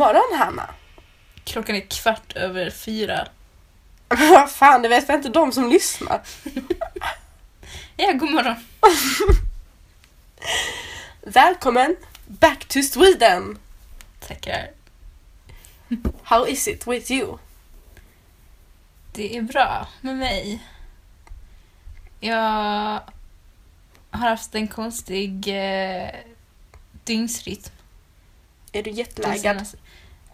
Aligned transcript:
morgon 0.00 0.38
Hanna! 0.38 0.74
Klockan 1.44 1.76
är 1.76 1.80
kvart 1.80 2.36
över 2.36 2.70
fyra. 2.70 3.28
Vad 4.08 4.50
fan, 4.50 4.82
det 4.82 4.88
vet 4.88 5.08
väl 5.08 5.16
inte 5.16 5.28
de 5.28 5.52
som 5.52 5.70
lyssnar? 5.70 6.20
Ja, 7.96 8.12
god 8.12 8.30
morgon. 8.30 8.54
Välkommen 11.22 11.96
back 12.26 12.64
to 12.64 12.82
Sweden! 12.82 13.58
Tackar. 14.20 14.70
How 16.22 16.46
is 16.46 16.68
it 16.68 16.86
with 16.86 17.12
you? 17.12 17.38
Det 19.12 19.36
är 19.36 19.42
bra 19.42 19.88
med 20.00 20.16
mig. 20.16 20.62
Jag 22.20 23.00
har 24.10 24.28
haft 24.28 24.54
en 24.54 24.68
konstig 24.68 25.48
eh, 25.48 26.10
dygnsrytm. 27.04 27.70
Är 28.72 28.82
du 28.82 28.90
jetlaggad? 28.90 29.66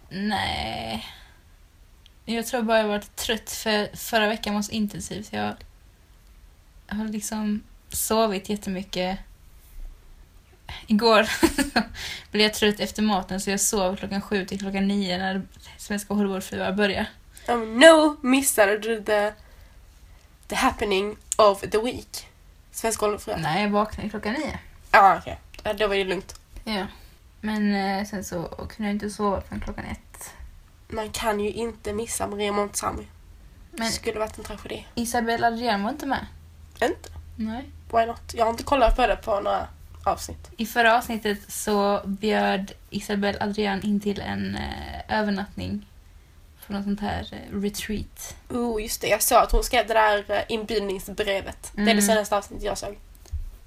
Nej. 0.09 1.07
Jag 2.25 2.47
tror 2.47 2.63
bara 2.63 2.79
jag 2.79 2.89
varit 2.89 3.17
trött 3.17 3.51
för 3.51 3.97
förra 3.97 4.29
veckan 4.29 4.55
var 4.55 4.63
så 4.63 4.73
intensiv 4.73 5.23
så 5.23 5.37
jag 5.37 5.55
har 6.87 7.09
liksom 7.09 7.63
sovit 7.89 8.49
jättemycket. 8.49 9.19
Igår 10.87 11.29
blev 12.31 12.43
jag 12.45 12.55
trött 12.55 12.81
efter 12.81 13.03
maten 13.03 13.41
så 13.41 13.51
jag 13.51 13.61
sov 13.61 13.97
klockan 13.97 14.21
sju 14.21 14.45
till 14.45 14.59
klockan 14.59 14.89
nio 14.89 15.19
när 15.19 15.43
Svenska 15.79 16.15
Hollywoodfruar 16.15 16.73
började. 16.73 17.07
Oh 17.49 17.59
no, 17.59 18.17
missade 18.27 18.79
du 18.79 19.03
the, 19.03 19.33
the 20.47 20.55
happening 20.55 21.17
of 21.37 21.61
the 21.61 21.79
week? 21.79 22.27
Svenska 22.73 23.07
Hollywoodfruar? 23.07 23.39
Nej, 23.39 23.63
jag 23.63 23.71
vaknade 23.71 24.09
klockan 24.11 24.33
nio. 24.33 24.59
Ja, 24.91 25.19
okej. 25.19 25.41
Ja, 25.63 25.73
Då 25.73 25.89
var 25.89 25.95
det 25.95 26.05
lugnt. 26.05 26.41
Ja. 26.65 26.87
Men 27.47 27.75
eh, 27.75 28.05
sen 28.07 28.25
så 28.25 28.43
kunde 28.43 28.75
jag 28.79 28.91
inte 28.91 29.11
sova 29.11 29.41
förrän 29.41 29.61
klockan 29.61 29.85
ett. 29.85 30.31
Man 30.89 31.11
kan 31.11 31.41
ju 31.41 31.53
inte 31.53 31.93
missa 31.93 32.27
Maria 32.27 32.53
Montazami. 32.53 33.07
Det 33.71 33.85
skulle 33.85 34.19
varit 34.19 34.39
en 34.39 34.45
tragedi. 34.45 34.87
Isabella 34.95 35.47
Adrian 35.47 35.83
var 35.83 35.91
inte 35.91 36.07
med. 36.07 36.27
Inte? 36.83 37.09
Nej. 37.37 37.65
Why 37.93 38.07
not? 38.07 38.35
Jag 38.35 38.45
har 38.45 38.51
inte 38.51 38.63
kollat 38.65 38.97
på 38.97 39.07
det 39.07 39.17
på 39.17 39.41
några 39.41 39.67
avsnitt. 40.05 40.51
I 40.57 40.67
förra 40.67 40.99
avsnittet 40.99 41.53
så 41.53 42.01
bjöd 42.05 42.73
Isabelle 42.91 43.39
Adrian 43.41 43.83
in 43.83 44.01
till 44.01 44.21
en 44.21 44.57
eh, 44.57 45.19
övernattning 45.21 45.87
på 46.67 46.73
något 46.73 46.85
sånt 46.85 47.01
här 47.01 47.29
eh, 47.33 47.61
retreat. 47.61 48.37
Oh, 48.49 48.83
just 48.83 49.01
det. 49.01 49.07
Jag 49.09 49.23
såg 49.23 49.39
att 49.39 49.53
hon 49.53 49.65
skrev 49.65 49.87
det 49.87 49.95
där 49.95 50.25
eh, 50.29 50.43
inbjudningsbrevet. 50.49 51.73
Det 51.75 51.81
är 51.83 51.85
det 51.85 51.91
Mm. 51.93 52.03
senaste 52.03 52.37
avsnittet 52.37 52.65
jag 52.65 52.79
såg. 52.79 52.99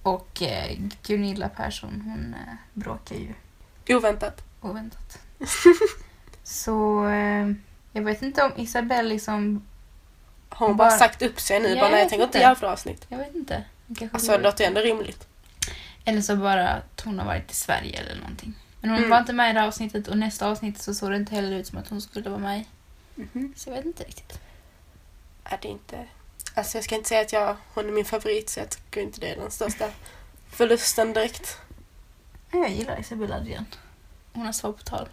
Och 0.04 0.42
eh, 0.42 0.78
Gunilla 1.08 1.50
Persson, 1.50 2.02
hon 2.06 2.34
eh, 2.34 2.54
bråkar 2.74 3.16
ju 3.16 3.34
Oväntat. 3.90 4.42
oväntat. 4.62 5.20
så 6.44 7.06
eh, 7.08 7.52
jag 7.94 8.02
vet 8.02 8.22
inte 8.22 8.44
om 8.44 8.52
Isabelle 8.58 9.10
liksom, 9.10 9.68
Har 10.50 10.68
hon 10.68 10.78
bara 10.78 10.90
Bara- 10.90 10.98
sagt 10.98 11.22
upp 11.22 11.40
sig 11.40 11.60
nu? 11.60 11.70
Ja, 11.70 11.76
bara, 11.76 11.90
nej, 11.90 11.92
jag 11.92 12.02
jag 12.04 12.10
tänker 12.10 12.26
inte 12.26 12.40
göra 12.40 12.56
fler 12.56 12.70
avsnitt. 12.70 13.06
jag 13.10 13.18
vet 13.18 13.36
inte. 13.36 13.64
Kanske 13.88 14.10
Alltså, 14.14 14.32
det 14.32 14.38
låter 14.44 14.64
ju 14.64 14.68
ändå 14.68 14.82
rimligt. 14.82 15.28
Eller 16.06 16.22
så 16.22 16.36
bara 16.36 16.70
att 16.70 17.02
hon 17.06 17.20
har 17.20 17.26
varit 17.26 17.52
i 17.52 17.56
Sverige 17.56 18.00
eller 18.00 18.16
någonting. 18.22 18.54
Men 18.82 18.90
hon 18.90 19.00
Mm. 19.00 19.10
var 19.10 19.20
inte 19.20 19.34
med 19.34 19.50
i 19.50 19.54
det 19.54 19.60
här 19.60 19.68
avsnittet 19.68 20.08
och 20.08 20.18
nästa 20.18 20.48
avsnitt 20.48 20.82
så 20.82 20.94
såg 20.94 21.12
det 21.12 21.16
inte 21.18 21.36
heller 21.36 21.58
ut 21.58 21.68
som 21.68 21.78
att 21.78 21.88
hon 21.88 22.02
skulle 22.02 22.30
vara 22.30 22.40
med 22.40 22.60
i. 22.60 22.66
Mhm. 23.16 23.54
Så 23.58 23.70
jag 23.70 23.76
vet 23.76 23.86
inte 23.86 24.04
riktigt. 24.04 24.40
Är 25.44 25.60
det 25.62 25.68
inte... 25.68 26.06
Alltså, 26.54 26.78
jag 26.78 26.84
ska 26.86 26.96
inte 26.96 27.10
säga 27.10 27.22
att 27.22 27.34
jag, 27.34 27.56
hon 27.74 27.88
är 27.88 27.92
min 27.92 28.06
favorit, 28.06 28.50
så 28.50 28.60
jag 28.60 28.70
tycker 28.70 29.02
inte 29.02 29.20
det 29.20 29.28
är 29.32 29.36
den 29.36 29.52
största 29.52 29.90
förlusten 30.52 31.14
direkt. 31.14 31.58
Jag 32.52 32.70
gillar 32.72 33.00
Isabella 33.00 33.36
Adrian. 33.36 33.66
Hon 34.34 34.46
har 34.46 34.54
svar 34.54 34.72
på 34.72 34.84
tal. 34.84 35.10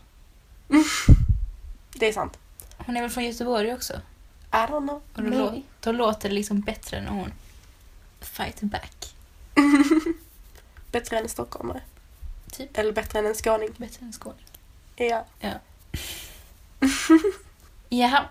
Det 1.93 2.09
är 2.09 2.13
sant. 2.13 2.39
Hon 2.77 2.97
är 2.97 3.01
väl 3.01 3.11
från 3.11 3.25
Göteborg 3.25 3.75
också? 3.75 3.93
I 4.53 4.57
don't 4.57 4.81
know. 4.87 5.03
Och 5.15 5.23
då, 5.23 5.31
lå- 5.31 5.63
då 5.81 5.93
låter 5.93 6.29
det 6.29 6.35
liksom 6.35 6.61
bättre 6.61 7.01
när 7.01 7.11
hon 7.11 7.33
fight 8.21 8.61
back. 8.61 9.15
Bättre 10.93 11.17
än 11.17 11.23
en 11.23 11.29
stockholmare. 11.29 11.81
Typ. 12.53 12.79
Eller 12.79 12.93
bättre 12.93 13.19
än 13.19 13.27
en 13.27 13.35
skåning. 13.35 13.69
Bättre 13.77 14.07
än 14.07 14.13
skåning. 14.13 14.45
Ja. 14.97 15.25
Jaha. 17.89 18.25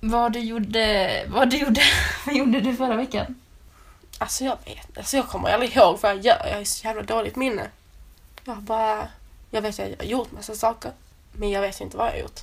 Vad 0.00 0.32
du 0.32 0.38
gjorde... 0.38 1.24
Vad 1.28 1.50
du 1.50 1.56
gjorde... 1.56 1.80
vad 2.26 2.34
gjorde 2.34 2.60
du 2.60 2.76
förra 2.76 2.96
veckan? 2.96 3.34
Alltså 4.18 4.44
jag 4.44 4.58
vet 4.64 4.98
Alltså 4.98 5.16
jag 5.16 5.28
kommer 5.28 5.50
aldrig 5.50 5.76
ihåg 5.76 5.98
vad 6.02 6.10
jag 6.12 6.24
gör. 6.24 6.46
Jag 6.46 6.56
har 6.56 6.64
så 6.64 6.86
jävla 6.86 7.02
dåligt 7.02 7.36
minne. 7.36 7.70
Jag 8.44 8.62
bara... 8.62 9.08
Jag 9.50 9.62
vet 9.62 9.80
att 9.80 9.90
jag 9.90 9.96
har 9.98 10.04
gjort 10.04 10.32
massa 10.32 10.54
saker. 10.54 10.92
Men 11.32 11.50
jag 11.50 11.60
vet 11.60 11.80
inte 11.80 11.96
vad 11.96 12.06
jag 12.06 12.12
har 12.12 12.18
gjort. 12.18 12.40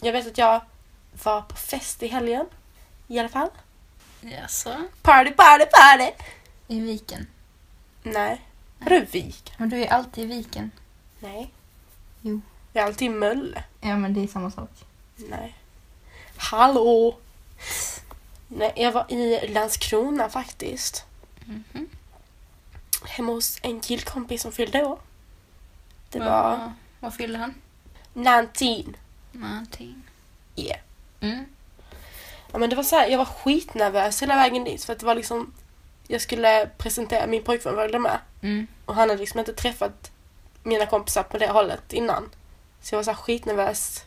Jag 0.00 0.12
vet 0.12 0.26
att 0.26 0.38
jag 0.38 0.60
var 1.22 1.42
på 1.42 1.56
fest 1.56 2.02
i 2.02 2.08
helgen. 2.08 2.46
I 3.08 3.18
alla 3.18 3.28
fall. 3.28 3.48
Jaså? 4.20 4.82
Party, 5.02 5.30
party, 5.30 5.64
party! 5.64 6.12
I 6.68 6.80
viken. 6.80 7.26
Nej. 8.02 8.40
Vadå 8.78 9.00
vik? 9.10 9.52
Men 9.58 9.68
du 9.68 9.82
är 9.82 9.88
alltid 9.92 10.24
i 10.24 10.26
viken. 10.26 10.70
Nej. 11.18 11.50
Jo. 12.20 12.40
Jag 12.72 12.82
är 12.82 12.86
alltid 12.86 13.06
i 13.06 13.08
Mölle. 13.08 13.64
Ja, 13.80 13.96
men 13.96 14.14
det 14.14 14.20
är 14.22 14.26
samma 14.26 14.50
sak. 14.50 14.70
Nej. 15.16 15.54
Hallå! 16.36 17.16
Nej, 18.48 18.72
jag 18.76 18.92
var 18.92 19.12
i 19.12 19.48
Landskrona 19.48 20.28
faktiskt. 20.28 21.04
Mhm. 21.44 21.88
Hemma 23.06 23.32
hos 23.32 23.58
en 23.62 23.80
killkompis 23.80 24.42
som 24.42 24.52
fyllde 24.52 24.84
år. 24.84 24.98
Det 26.10 26.18
var 26.18 26.72
Vad 27.00 27.14
fyllde 27.14 27.38
han? 27.38 27.54
19. 28.14 28.96
Någonting. 29.32 30.02
Yeah. 30.56 30.80
Mm. 31.20 31.44
Ja, 32.52 32.58
men 32.58 32.70
det 32.70 32.76
var 32.76 32.82
så 32.82 32.96
här, 32.96 33.08
jag 33.08 33.18
var 33.18 33.24
skitnervös 33.24 34.22
hela 34.22 34.34
vägen 34.36 34.64
dit 34.64 34.84
för 34.84 34.92
att 34.92 34.98
det 34.98 35.06
var 35.06 35.14
liksom 35.14 35.52
jag 36.08 36.20
skulle 36.20 36.70
presentera 36.78 37.26
min 37.26 37.42
pojkvän 37.42 37.74
följde 37.74 37.98
med 37.98 38.18
Mm. 38.42 38.66
och 38.84 38.94
han 38.94 39.08
hade 39.08 39.20
liksom 39.20 39.40
inte 39.40 39.52
träffat 39.52 40.10
mina 40.62 40.86
kompisar 40.86 41.22
på 41.22 41.38
det 41.38 41.46
hållet 41.48 41.92
innan. 41.92 42.30
Så 42.82 42.94
jag 42.94 42.98
var 42.98 43.04
så 43.04 43.10
här 43.10 43.18
skitnervös 43.18 44.04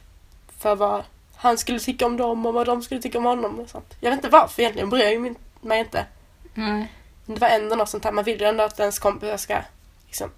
för 0.58 0.76
vad 0.76 1.04
han 1.36 1.58
skulle 1.58 1.80
tycka 1.80 2.06
om 2.06 2.18
dem 2.18 2.46
och 2.46 2.54
vad 2.54 2.66
de 2.66 2.82
skulle 2.82 3.02
tycka 3.02 3.18
om 3.18 3.26
honom 3.26 3.60
och 3.60 3.70
sånt. 3.70 3.98
Jag 4.00 4.10
vet 4.10 4.18
inte 4.18 4.30
varför 4.30 4.62
egentligen, 4.62 4.90
bryr 4.90 5.04
jag 5.04 5.36
mig 5.62 5.80
inte. 5.80 6.06
Nej. 6.54 6.92
Det 7.34 7.42
var 7.42 7.48
ändå 7.48 7.76
något 7.76 7.90
sånt 7.90 8.04
här, 8.04 8.12
man 8.12 8.24
vill 8.24 8.42
ju 8.42 8.48
ändå 8.48 8.64
att 8.64 8.80
ens 8.80 9.00
kompisar 9.00 9.38
ska 9.38 9.62
liksom 10.06 10.32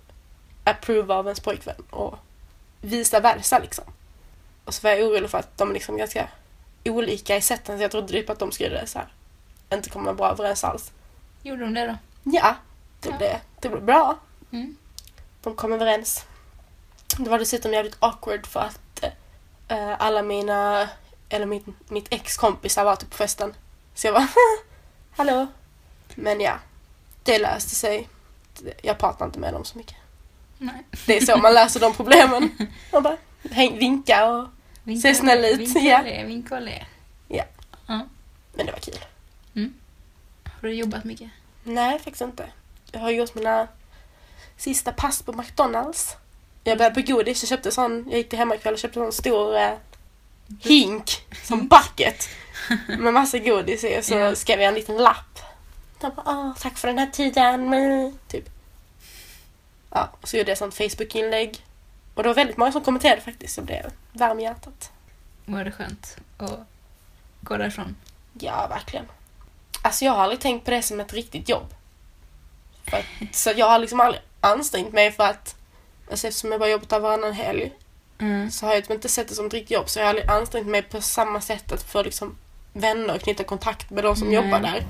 approve 0.63 1.13
av 1.13 1.25
ens 1.27 1.39
pojkvän 1.39 1.83
och 1.89 2.15
visa 2.81 3.19
versa 3.19 3.59
liksom. 3.59 3.83
Och 4.65 4.73
så 4.73 4.81
var 4.87 4.91
jag 4.91 5.07
orolig 5.07 5.29
för 5.29 5.37
att 5.37 5.57
de 5.57 5.69
är 5.69 5.73
liksom 5.73 5.97
ganska 5.97 6.27
olika 6.85 7.35
i 7.37 7.41
sätten 7.41 7.77
så 7.77 7.83
jag 7.83 7.91
trodde 7.91 8.07
typ 8.07 8.29
att 8.29 8.39
de 8.39 8.51
skulle 8.51 8.87
så 8.87 8.99
här, 8.99 9.07
inte 9.73 9.89
komma 9.89 10.13
bra 10.13 10.29
överens 10.31 10.63
alls. 10.63 10.91
Gjorde 11.41 11.63
de 11.63 11.73
det 11.73 11.85
då? 11.87 11.97
Ja, 12.23 12.55
det 12.99 13.09
Ja. 13.09 13.17
blev, 13.17 13.35
det 13.59 13.69
blev 13.69 13.83
bra. 13.83 14.17
Mm. 14.51 14.75
De 15.41 15.55
kom 15.55 15.73
överens. 15.73 16.25
Det 17.17 17.29
var 17.29 17.39
dessutom 17.39 17.73
jävligt 17.73 17.97
awkward 17.99 18.47
för 18.47 18.59
att 18.59 19.03
eh, 19.67 19.95
alla 20.01 20.21
mina, 20.21 20.89
eller 21.29 21.45
mitt, 21.45 21.65
mitt 21.89 22.07
ex 22.13 22.37
kompisar 22.37 22.83
var 22.85 22.95
typ 22.95 23.09
på 23.09 23.17
festen. 23.17 23.53
Så 23.95 24.07
jag 24.07 24.13
var 24.13 24.27
hallå. 25.17 25.47
Men 26.15 26.41
ja, 26.41 26.59
det 27.23 27.39
löste 27.39 27.75
sig. 27.75 28.07
Jag 28.81 28.97
pratar 28.97 29.25
inte 29.25 29.39
med 29.39 29.53
dem 29.53 29.65
så 29.65 29.77
mycket. 29.77 29.95
Nej. 30.57 30.83
Det 31.05 31.17
är 31.17 31.25
så 31.25 31.37
man 31.37 31.53
löser 31.53 31.79
de 31.79 31.93
problemen. 31.93 32.49
Man 32.91 33.03
bara 33.03 33.17
häng, 33.51 33.77
vinka 33.77 34.29
och... 34.31 34.47
Vinka 34.83 35.01
Se 35.01 35.15
snäll 35.15 35.45
ut, 35.45 35.59
Vinka 35.59 35.79
ja. 35.79 35.99
och 35.99 36.05
le, 36.05 36.25
vinka 36.25 36.55
och 36.55 36.61
le. 36.61 36.85
Men 38.53 38.65
det 38.65 38.71
var 38.71 38.79
kul. 38.79 38.99
Har 40.43 40.67
du 40.67 40.73
jobbat 40.73 41.03
mycket? 41.03 41.29
Nej, 41.63 41.99
faktiskt 41.99 42.21
inte. 42.21 42.45
Jag 42.91 42.99
har 42.99 43.09
gjort 43.09 43.35
mina 43.35 43.67
sista 44.57 44.91
pass 44.91 45.21
på 45.21 45.33
McDonalds. 45.33 46.15
Jag 46.63 46.77
började 46.77 47.01
på 47.01 47.11
godis. 47.13 47.43
Jag 47.43 47.49
köpte 47.49 47.71
sån, 47.71 48.05
jag 48.09 48.17
gick 48.17 48.29
till 48.29 48.39
hemmakväll 48.39 48.73
och 48.73 48.79
köpte 48.79 48.99
en 48.99 49.05
sån 49.05 49.11
stor 49.11 49.55
eh, 49.57 49.71
hink, 50.61 51.11
som 51.43 51.67
bucket, 51.67 52.29
med 52.99 53.13
massa 53.13 53.37
godis 53.39 53.83
i. 53.83 53.99
Och 53.99 54.03
så 54.05 54.13
Ja. 54.13 54.35
skrev 54.35 54.59
jag 54.61 54.67
en 54.69 54.75
liten 54.75 54.97
lapp. 54.97 55.30
Jag 56.01 56.13
bara, 56.15 56.23
Åh, 56.25 56.51
tack 56.59 56.77
för 56.77 56.87
den 56.87 56.97
här 56.97 57.07
tiden. 57.07 57.73
mm, 57.73 58.17
Typ. 58.27 58.49
Ja, 59.89 60.09
och 60.21 60.27
så 60.27 60.37
gjorde 60.37 60.49
jag 60.49 60.53
ett 60.53 60.59
sånt 60.59 60.75
Facebook-inlägg. 60.75 61.65
Och 62.15 62.23
det 62.23 62.29
var 62.29 62.35
väldigt 62.35 62.57
många 62.57 62.71
som 62.71 62.81
kommenterade 62.81 63.21
faktiskt. 63.21 63.55
Så 63.55 63.61
blev 63.61 63.91
varm 64.13 64.39
i 64.39 64.43
hjärtat. 64.43 64.91
Var 65.45 65.63
det 65.63 65.71
skönt 65.71 66.17
att 66.37 66.59
gå 67.41 67.57
därifrån? 67.57 67.95
Ja, 68.39 68.67
verkligen. 68.67 69.05
Alltså 69.81 70.05
jag 70.05 70.11
har 70.11 70.23
aldrig 70.23 70.39
tänkt 70.39 70.65
på 70.65 70.71
det 70.71 70.81
som 70.81 70.99
ett 70.99 71.13
riktigt 71.13 71.49
jobb. 71.49 71.73
Att, 72.91 73.35
så 73.35 73.51
jag 73.55 73.65
har 73.69 73.79
liksom 73.79 73.99
aldrig 73.99 74.21
ansträngt 74.39 74.93
mig 74.93 75.11
för 75.11 75.23
att, 75.23 75.55
alltså 76.11 76.27
eftersom 76.27 76.51
jag 76.51 76.59
bara 76.59 76.69
jobbat 76.69 76.89
där 76.89 76.99
varannan 76.99 77.33
helg, 77.33 77.71
Mm. 78.19 78.51
så 78.51 78.65
har 78.65 78.73
jag 78.73 78.83
typ 78.83 78.91
inte 78.91 79.09
sett 79.09 79.27
det 79.27 79.35
som 79.35 79.45
ett 79.45 79.53
riktigt 79.53 79.71
jobb. 79.71 79.89
Så 79.89 79.99
jag 79.99 80.05
har 80.05 80.09
aldrig 80.09 80.29
ansträngt 80.29 80.67
mig 80.67 80.81
på 80.81 81.01
samma 81.01 81.41
sätt 81.41 81.71
att 81.71 81.83
få 81.83 82.03
liksom 82.03 82.37
vänner 82.73 83.15
och 83.15 83.21
knyta 83.21 83.43
kontakt 83.43 83.89
med 83.89 84.03
de 84.03 84.15
som 84.15 84.27
Nej. 84.27 84.35
jobbar 84.35 84.59
där. 84.59 84.85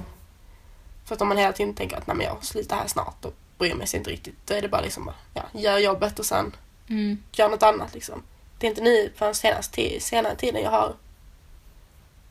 För 1.06 1.16
att 1.16 1.22
om 1.22 1.28
man 1.28 1.38
hela 1.38 1.54
tiden 1.54 1.74
tänker 1.74 1.98
att 1.98 2.08
nej 2.08 2.16
men 2.16 2.26
jag 2.26 2.44
slutar 2.46 2.76
här 2.76 2.88
snart, 2.88 3.16
då 3.22 3.32
bryr 3.58 3.74
mig 3.76 3.88
sig 3.88 3.98
inte 3.98 4.10
riktigt. 4.10 4.36
Då 4.48 4.54
är 4.54 4.62
det 4.62 4.68
bara 4.70 4.82
liksom, 4.82 5.12
ja, 5.34 5.44
gör 5.54 5.78
jobbet 5.78 6.20
och 6.20 6.26
sen 6.26 6.56
Mm. 6.90 7.24
gör 7.32 7.50
något 7.50 7.64
annat 7.64 7.94
liksom. 7.94 8.24
Det 8.60 8.68
är 8.68 8.70
inte 8.70 8.82
nu 8.82 9.10
på 9.18 9.26
den 9.26 9.36
senaste, 9.36 10.00
senare 10.00 10.36
tiden 10.36 10.62
jag 10.62 10.72
har 10.72 10.96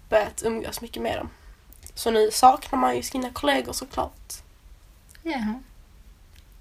börjat 0.09 0.43
umgås 0.45 0.81
mycket 0.81 1.03
med 1.03 1.19
dem. 1.19 1.29
Så 1.95 2.11
nu 2.11 2.31
saknar 2.31 2.79
man 2.79 2.97
ju 2.97 3.03
sina 3.03 3.31
kollegor 3.31 3.73
såklart. 3.73 4.33
Jaha. 5.23 5.61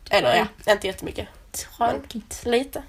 Eller 0.09 0.35
ja, 0.65 0.73
inte 0.73 0.87
jättemycket. 0.87 1.27
Tråkigt. 1.51 2.41
Lite. 2.45 2.83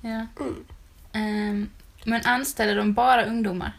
Ja. 0.00 0.26
Mm. 0.40 0.64
Ehm, 1.12 1.70
men 2.04 2.26
anställer 2.26 2.76
de 2.76 2.92
bara 2.94 3.24
ungdomar? 3.24 3.72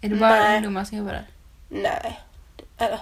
Är 0.00 0.08
det 0.08 0.16
bara 0.16 0.30
Nej. 0.30 0.56
ungdomar 0.56 0.84
som 0.84 0.98
jobbar 0.98 1.12
där? 1.12 1.26
Nej. 1.68 2.20
Eller. 2.80 3.00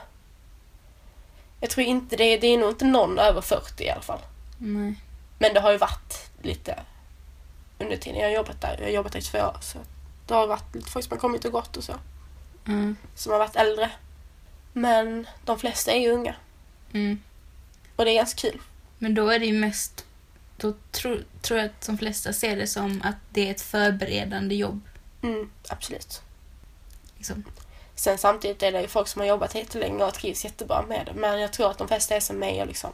Jag 1.60 1.70
tror 1.70 1.86
inte 1.86 2.16
det. 2.16 2.36
Det 2.36 2.46
är 2.46 2.58
nog 2.58 2.70
inte 2.70 2.84
någon 2.84 3.18
över 3.18 3.40
40 3.40 3.84
i 3.84 3.90
alla 3.90 4.02
fall. 4.02 4.20
Nej. 4.58 4.94
Men 5.38 5.54
det 5.54 5.60
har 5.60 5.72
ju 5.72 5.78
varit 5.78 6.30
lite 6.42 6.78
under 7.78 7.96
tiden 7.96 8.20
jag 8.20 8.28
har 8.28 8.34
jobbat 8.34 8.60
där. 8.60 8.76
Jag 8.78 8.84
har 8.84 8.90
jobbat 8.90 9.12
där 9.12 9.18
i 9.18 9.22
två 9.22 9.38
år. 9.38 9.56
Så 9.60 9.78
det 10.26 10.34
har 10.34 10.46
varit 10.46 10.74
lite 10.74 10.90
folk 10.90 11.04
som 11.04 11.12
har 11.12 11.20
kommit 11.20 11.44
och 11.44 11.52
gått 11.52 11.76
och 11.76 11.84
så. 11.84 11.94
Mm. 12.66 12.96
Som 13.14 13.32
har 13.32 13.38
varit 13.38 13.56
äldre. 13.56 13.90
Men 14.72 15.26
de 15.44 15.58
flesta 15.58 15.92
är 15.92 16.00
ju 16.00 16.10
unga. 16.10 16.34
Mm. 16.92 17.22
Och 17.96 18.04
det 18.04 18.10
är 18.10 18.14
ganska 18.14 18.50
kul. 18.50 18.60
Men 18.98 19.14
då 19.14 19.28
är 19.28 19.38
det 19.38 19.46
ju 19.46 19.52
mest... 19.52 20.04
Då 20.56 20.74
tror, 20.90 21.24
tror 21.40 21.60
jag 21.60 21.66
att 21.66 21.86
de 21.86 21.98
flesta 21.98 22.32
ser 22.32 22.56
det 22.56 22.66
som 22.66 23.02
att 23.04 23.16
det 23.30 23.46
är 23.46 23.50
ett 23.50 23.60
förberedande 23.60 24.54
jobb. 24.54 24.80
Mm, 25.22 25.50
absolut. 25.68 26.22
Liksom. 27.16 27.44
Sen 27.98 28.18
samtidigt 28.18 28.62
är 28.62 28.72
det 28.72 28.80
ju 28.80 28.88
folk 28.88 29.08
som 29.08 29.20
har 29.20 29.26
jobbat 29.28 29.54
jättelänge 29.54 30.04
och 30.04 30.14
trivs 30.14 30.44
jättebra 30.44 30.82
med 30.82 31.06
det. 31.06 31.12
Men 31.14 31.40
jag 31.40 31.52
tror 31.52 31.70
att 31.70 31.78
de 31.78 31.88
flesta 31.88 32.14
är 32.16 32.20
som 32.20 32.36
mig 32.38 32.60
och 32.60 32.66
liksom 32.66 32.92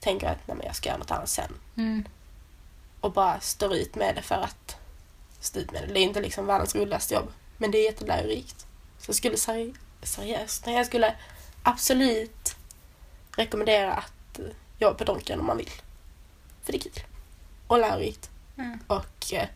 tänker 0.00 0.26
att 0.26 0.38
nej, 0.46 0.56
men 0.56 0.66
jag 0.66 0.76
ska 0.76 0.88
göra 0.88 0.98
något 0.98 1.10
annat 1.10 1.28
sen. 1.28 1.54
Mm. 1.76 2.04
Och 3.00 3.12
bara 3.12 3.40
står 3.40 3.74
ut 3.74 3.94
med 3.94 4.14
det 4.14 4.22
för 4.22 4.34
att 4.34 4.76
stå 5.40 5.60
ut 5.60 5.72
med 5.72 5.82
det. 5.82 5.94
Det 5.94 6.00
är 6.00 6.04
inte 6.04 6.20
liksom 6.20 6.46
världens 6.46 6.74
roligaste 6.74 7.14
jobb. 7.14 7.32
Men 7.56 7.70
det 7.70 7.78
är 7.78 7.84
jättelärorikt. 7.84 8.66
Så 8.98 9.08
jag 9.08 9.16
skulle 9.16 9.36
seri- 9.36 9.76
seriöst, 10.02 10.66
nej 10.66 10.74
jag 10.76 10.86
skulle 10.86 11.14
absolut 11.62 12.56
rekommendera 13.36 13.92
att 13.92 14.38
eh, 14.38 14.44
jobba 14.78 14.98
på 14.98 15.04
Donken 15.04 15.40
om 15.40 15.46
man 15.46 15.56
vill. 15.56 15.72
För 16.62 16.72
det 16.72 16.78
är 16.78 16.82
kul. 16.82 17.02
Och 17.66 17.78
lärorikt. 17.78 18.30
Mm. 18.58 18.78
Och 18.86 19.32
eh, 19.32 19.48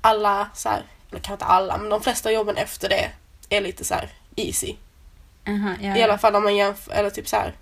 alla 0.00 0.50
så 0.54 0.68
här, 0.68 0.82
eller 1.10 1.20
kanske 1.20 1.32
inte 1.32 1.44
alla, 1.44 1.78
men 1.78 1.88
de 1.88 2.02
flesta 2.02 2.32
jobben 2.32 2.56
efter 2.56 2.88
det 2.88 3.10
är 3.48 3.60
lite 3.60 3.84
så 3.84 3.94
här 3.94 4.08
easy. 4.36 4.74
Aha, 5.48 5.74
ja, 5.80 5.96
I 5.96 6.02
alla 6.02 6.18
fall 6.18 6.34
om 6.36 6.42
man 6.44 6.56
jämför, 6.56 6.92
eller 6.92 7.10
typ 7.10 7.28
så 7.28 7.36
här, 7.36 7.54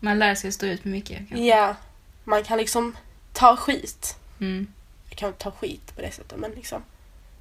Man 0.00 0.18
lär 0.18 0.34
sig 0.34 0.48
att 0.48 0.54
stå 0.54 0.66
ut 0.66 0.84
med 0.84 0.92
mycket. 0.92 1.18
kanske. 1.18 1.38
ja, 1.46 1.76
man 2.24 2.44
kan 2.44 2.58
liksom 2.58 2.96
ta 3.32 3.56
skit. 3.56 4.16
Mm. 4.40 4.66
Jag 5.08 5.18
kan 5.18 5.28
inte 5.28 5.42
ta 5.42 5.50
skit 5.50 5.96
på 5.96 6.02
det 6.02 6.10
sättet, 6.10 6.38
men 6.38 6.50
liksom, 6.50 6.82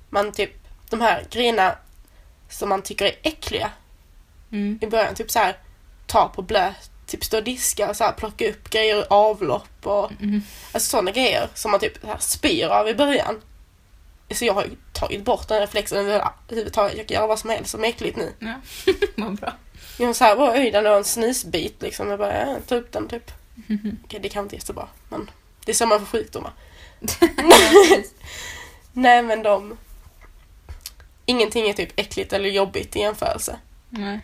man 0.10 0.32
typ, 0.32 0.52
de 0.90 1.02
här 1.02 1.26
grejerna 1.32 1.76
som 2.50 2.70
man 2.70 2.82
tycker 2.82 3.06
är 3.06 3.16
äckliga 3.24 3.72
Mm. 4.52 4.80
i 4.82 4.88
början, 4.88 5.16
typ 5.16 5.32
så 5.32 5.40
här, 5.40 5.58
ta 6.08 6.28
på 6.36 6.42
blöt, 6.42 6.92
typ 7.06 7.24
stå 7.24 7.38
och 7.38 7.44
diska 7.44 7.90
och 7.90 7.96
så 7.96 8.04
här, 8.04 8.12
plocka 8.12 8.50
upp 8.50 8.70
grejer 8.70 8.96
ur 8.98 9.06
avlopp 9.10 9.70
och 9.88 10.12
Mm. 10.22 10.42
Alltså 10.72 10.90
sådana 10.90 11.12
grejer 11.12 11.48
som 11.54 11.72
man 11.72 11.80
typ 11.80 12.02
så 12.02 12.08
här 12.08 12.18
spyr 12.20 12.66
av 12.68 12.88
i 12.90 12.96
början. 12.96 13.42
Så 14.32 14.46
jag 14.46 14.54
har 14.54 14.64
ju 14.64 14.70
tagit 14.94 15.24
bort 15.26 15.48
den 15.48 15.60
reflexen 15.60 15.98
överhuvudtaget. 15.98 16.98
Jag 16.98 17.08
kan 17.08 17.16
göra 17.16 17.28
vad 17.28 17.40
som 17.40 17.50
helst 17.50 17.72
som 17.72 17.84
är 17.84 17.88
äckligt 17.88 18.18
nu. 18.18 18.34
Ja, 18.40 18.54
vad 19.16 19.36
bra. 19.36 19.54
Jag 19.98 20.08
var 20.08 20.14
såhär, 20.14 20.36
oj 20.54 20.72
den 20.72 20.84
var 20.84 20.98
en 20.98 21.04
snusbit 21.04 21.82
liksom. 21.82 22.10
Jag 22.10 22.20
bara, 22.20 22.40
ja, 22.48 22.56
ta 22.68 22.76
upp 22.76 22.92
den 22.92 23.08
typ. 23.08 23.32
Okej, 24.06 24.20
det 24.20 24.30
kan 24.30 24.44
inte 24.44 24.56
jättebra. 24.56 24.88
Men 25.10 25.30
det 25.66 25.72
är 25.72 25.76
så 25.76 25.86
man 25.86 26.00
får 26.00 26.06
sjukdomar. 26.06 26.52
Nej 28.94 29.22
men 29.24 29.44
de... 29.44 29.78
Ingenting 31.26 31.70
är 31.70 31.74
typ 31.74 32.00
äckligt 32.00 32.34
eller 32.34 32.50
jobbigt 32.50 32.96
i 32.96 33.00
jämförelse. 33.00 33.60
Nej, 33.90 34.20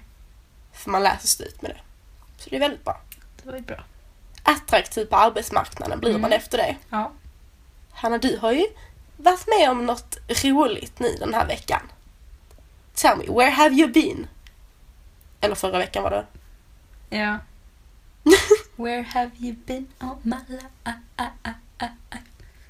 För 0.74 0.90
man 0.90 1.04
lär 1.04 1.18
sig 1.18 1.48
ut 1.48 1.62
med 1.62 1.72
det. 1.72 1.78
Så 2.44 2.50
det 2.50 2.56
är 2.56 2.60
väldigt 2.60 2.84
bra. 2.84 3.02
det 3.44 3.52
var 3.52 3.60
bra. 3.60 3.84
Attraktiv 4.44 5.06
på 5.06 5.16
arbetsmarknaden 5.16 6.00
blir 6.00 6.12
man 6.12 6.20
Mm. 6.26 6.32
efter 6.32 6.58
det. 6.58 6.76
Ja. 6.90 7.12
Hanna, 7.92 8.18
du 8.18 8.38
har 8.38 8.52
ju 8.52 8.66
varit 9.24 9.48
med 9.48 9.70
om 9.70 9.86
något 9.86 10.18
roligt 10.44 11.00
nu 11.00 11.16
den 11.20 11.34
här 11.34 11.48
veckan. 11.48 11.82
Tell 12.94 13.18
me, 13.18 13.26
where 13.28 13.50
have 13.50 13.76
you 13.76 13.88
been? 13.88 14.28
Eller 15.42 15.56
förra 15.56 15.78
veckan 15.78 16.04
var 16.04 16.12
det. 16.12 16.26
Ja. 17.18 17.38
Where 18.76 19.02
have 19.02 19.32
you 19.40 19.56
been 19.66 19.88
all 19.98 20.18
my 20.24 20.36
life? 20.48 20.66
Ah, 20.84 20.92
ah, 21.16 21.26
ah. 21.44 21.54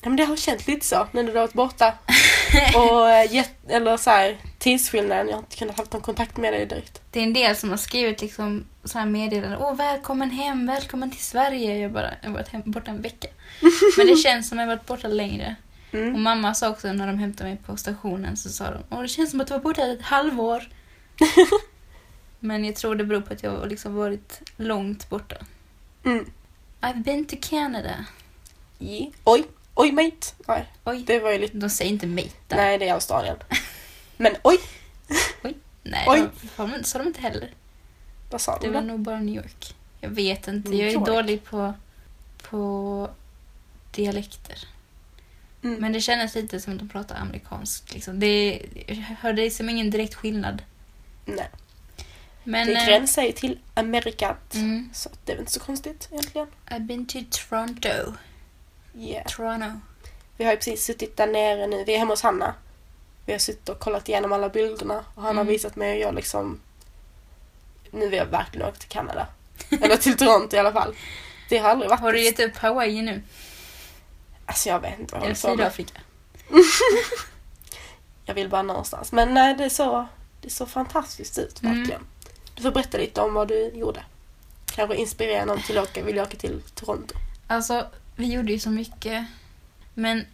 Ja, 0.02 0.10
men 0.10 0.16
det 0.16 0.26
har 0.26 0.36
känts 0.36 0.68
lite 0.68 0.86
så 0.86 1.08
när 1.12 1.24
du 1.24 1.30
har 1.30 1.40
varit 1.40 1.54
borta. 1.54 1.94
Och 2.76 3.10
eh, 3.10 3.34
gett, 3.34 3.70
eller 3.70 3.98
så 3.98 4.10
här, 4.10 4.38
tidsskillnaden, 4.58 5.28
jag 5.28 5.36
har 5.36 5.40
inte 5.40 5.56
kunnat 5.56 5.78
haft 5.78 5.94
någon 5.94 6.02
kontakt 6.02 6.38
med 6.38 6.54
dig 6.54 6.66
direkt. 6.66 7.02
Det 7.12 7.20
är 7.20 7.24
en 7.24 7.34
del 7.34 7.56
som 7.56 7.70
har 7.70 7.78
skrivit 7.78 8.22
liksom 8.22 8.66
så 8.84 9.00
här 9.00 9.06
meddelanden. 9.06 9.60
Åh, 9.62 9.76
välkommen 9.76 10.32
hem, 10.32 10.68
välkommen 10.68 11.12
till 11.12 11.24
Sverige. 11.24 11.78
Jag, 11.78 11.92
bara, 11.92 12.14
jag 12.22 12.30
har 12.30 12.34
varit 12.34 12.48
hem, 12.48 12.62
borta 12.66 12.92
en 12.92 13.02
vecka. 13.02 13.28
Men 13.98 14.08
det 14.08 14.16
känns 14.16 14.50
som 14.50 14.60
att 14.60 14.62
jag 14.62 14.70
har 14.70 14.76
varit 14.76 14.88
borta 14.88 15.08
längre. 15.08 15.56
Och 15.90 15.96
Mm. 15.96 16.22
mamma 16.24 16.54
sa 16.54 16.70
också 16.70 16.94
när 16.94 17.08
de 17.08 17.20
hämtade 17.20 17.50
mig 17.50 17.60
på 17.66 17.78
stationen 17.78 18.38
så 18.38 18.50
sa 18.50 18.72
de 18.72 18.84
Åh, 18.90 19.02
det 19.02 19.08
känns 19.08 19.32
som 19.32 19.42
att 19.42 19.48
du 19.48 19.54
var 19.54 19.60
borta 19.62 19.82
ett 19.82 20.02
halvår. 20.02 20.64
Men 22.40 22.66
jag 22.66 22.76
tror 22.76 22.96
det 22.96 23.04
beror 23.04 23.22
på 23.22 23.34
att 23.34 23.44
jag 23.44 23.52
har 23.52 23.68
liksom 23.68 23.96
varit 23.96 24.42
långt 24.58 25.10
borta. 25.10 25.36
Mm. 26.06 26.32
I've 26.82 27.04
been 27.04 27.26
to 27.26 27.36
Canada. 27.42 28.06
Yeah. 28.80 29.08
Oj, 29.24 29.44
oj 29.74 29.92
mate. 29.92 30.28
Nej, 30.48 30.66
Oj, 30.84 31.04
det 31.08 31.20
var 31.20 31.32
ju 31.32 31.38
lite... 31.38 31.58
de 31.58 31.70
säger 31.70 31.92
inte 31.92 32.08
mate 32.08 32.30
där. 32.48 32.58
Nej, 32.58 32.78
det 32.78 32.88
är 32.90 32.94
Australien. 32.94 33.38
Men 34.18 34.36
oj, 34.44 34.58
Nej, 35.84 36.06
Oj. 36.08 36.28
de, 36.58 36.72
de, 36.72 36.84
sa 36.84 37.00
de 37.00 37.08
inte 37.08 37.22
heller. 37.22 37.54
vad 38.32 38.42
sa 38.42 38.58
Det 38.60 38.68
du 38.68 38.74
var 38.74 38.82
nog 38.82 39.00
bara 39.00 39.20
New 39.20 39.36
York. 39.36 39.76
Jag 40.02 40.10
vet 40.10 40.48
inte, 40.48 40.72
jag 40.76 40.92
är 40.92 41.06
dålig 41.06 41.44
på, 41.44 41.74
på 42.50 43.10
dialekter. 43.92 44.58
Mm. 45.64 45.82
Men 45.82 45.94
det 45.94 46.02
kändes 46.02 46.36
lite 46.36 46.60
som 46.60 46.74
att 46.74 46.80
de 46.80 46.90
pratar 46.90 47.16
amerikanskt. 47.16 47.94
Liksom. 47.94 48.20
Det, 48.20 48.62
jag 48.88 48.96
hörde 48.96 49.42
liksom 49.42 49.70
ingen 49.70 49.90
direkt 49.90 50.16
skillnad. 50.16 50.62
Nej, 51.26 51.50
Men, 52.44 52.68
det 52.68 52.74
eh, 52.76 52.86
gränsar 52.88 53.24
ju 53.24 53.32
till 53.32 53.60
Amerikat. 53.74 54.54
mm, 54.56 54.90
Så 54.94 55.10
det 55.26 55.32
är 55.32 55.36
väl 55.36 55.42
inte 55.42 55.52
så 55.52 55.60
konstigt 55.60 56.08
egentligen. 56.12 56.48
I've 56.68 56.80
been 56.88 57.06
to 57.06 57.20
Toronto. 57.32 58.14
Yeah. 58.98 59.26
Toronto. 59.28 59.80
Vi 60.38 60.44
har 60.46 60.52
ju 60.52 60.58
precis 60.58 60.86
suttit 60.86 61.18
där 61.18 61.28
nere 61.28 61.68
nu. 61.68 61.84
Vi 61.84 61.94
är 61.96 62.00
hemma 62.00 62.14
hos 62.14 62.22
Hanna. 62.22 62.54
Vi 63.26 63.32
har 63.32 63.40
suttit 63.40 63.70
och 63.70 63.80
kollat 63.80 64.10
igenom 64.10 64.32
alla 64.34 64.50
bilderna 64.50 65.04
och 65.16 65.22
han 65.22 65.38
har 65.38 65.44
Mm. 65.44 65.48
visat 65.54 65.76
mig 65.76 65.94
och 65.94 66.02
jag 66.02 66.16
liksom... 66.16 66.60
Nu 67.92 68.10
vill 68.10 68.18
jag 68.20 68.26
verkligen 68.26 68.68
åka 68.68 68.78
till 68.78 68.90
Kanada. 68.90 69.28
Eller 69.82 69.98
till 69.98 70.18
Toronto 70.18 70.56
i 70.56 70.60
alla 70.60 70.72
fall. 70.74 70.96
Det 71.50 71.58
har 71.58 71.70
aldrig 71.70 71.90
varit... 71.90 72.00
Har 72.02 72.14
du 72.14 72.24
gett 72.24 72.40
upp 72.40 72.58
Hawaii 72.58 73.02
nu? 73.02 73.22
Alltså 74.50 74.70
jag 74.70 74.80
vet 74.80 75.00
inte 75.00 75.16
vad 75.16 75.22
jag 75.22 75.28
håller 75.28 75.42
på 75.42 75.48
med. 75.48 75.58
Sydafrika? 75.58 76.00
Jag 78.26 78.34
vill 78.36 78.50
bara 78.50 78.62
någonstans. 78.62 79.12
Men 79.12 79.34
nej, 79.34 79.56
det 79.56 79.64
är 79.66 79.70
så, 79.70 80.08
det 80.42 80.50
så 80.50 80.66
fantastiskt 80.66 81.38
ut 81.38 81.62
Mm. 81.64 81.78
verkligen. 81.78 82.02
Du 82.56 82.62
får 82.64 82.72
berätta 82.72 82.98
lite 82.98 83.22
om 83.22 83.34
vad 83.34 83.48
du 83.48 83.72
gjorde. 83.76 84.04
Kanske 84.66 84.96
inspirera 84.96 85.46
någon 85.46 85.62
till 85.62 85.78
att 85.78 85.84
åka, 85.90 86.04
vilja 86.04 86.24
åka 86.24 86.38
till 86.38 86.62
Toronto. 86.76 87.16
Alltså, 87.48 87.88
vi 88.16 88.34
gjorde 88.34 88.52
ju 88.52 88.60
så 88.60 88.70
mycket. 88.70 89.26
Men 89.94 90.26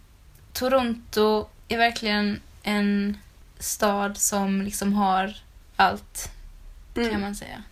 Toronto 0.53 1.47
är 1.67 1.77
verkligen 1.77 2.41
en 2.63 3.17
stad 3.59 4.17
som 4.17 4.61
liksom 4.61 4.93
har 4.93 5.35
allt, 5.75 6.29
kan 6.93 7.03
Mm. 7.05 7.21
man 7.21 7.35
säga. 7.35 7.63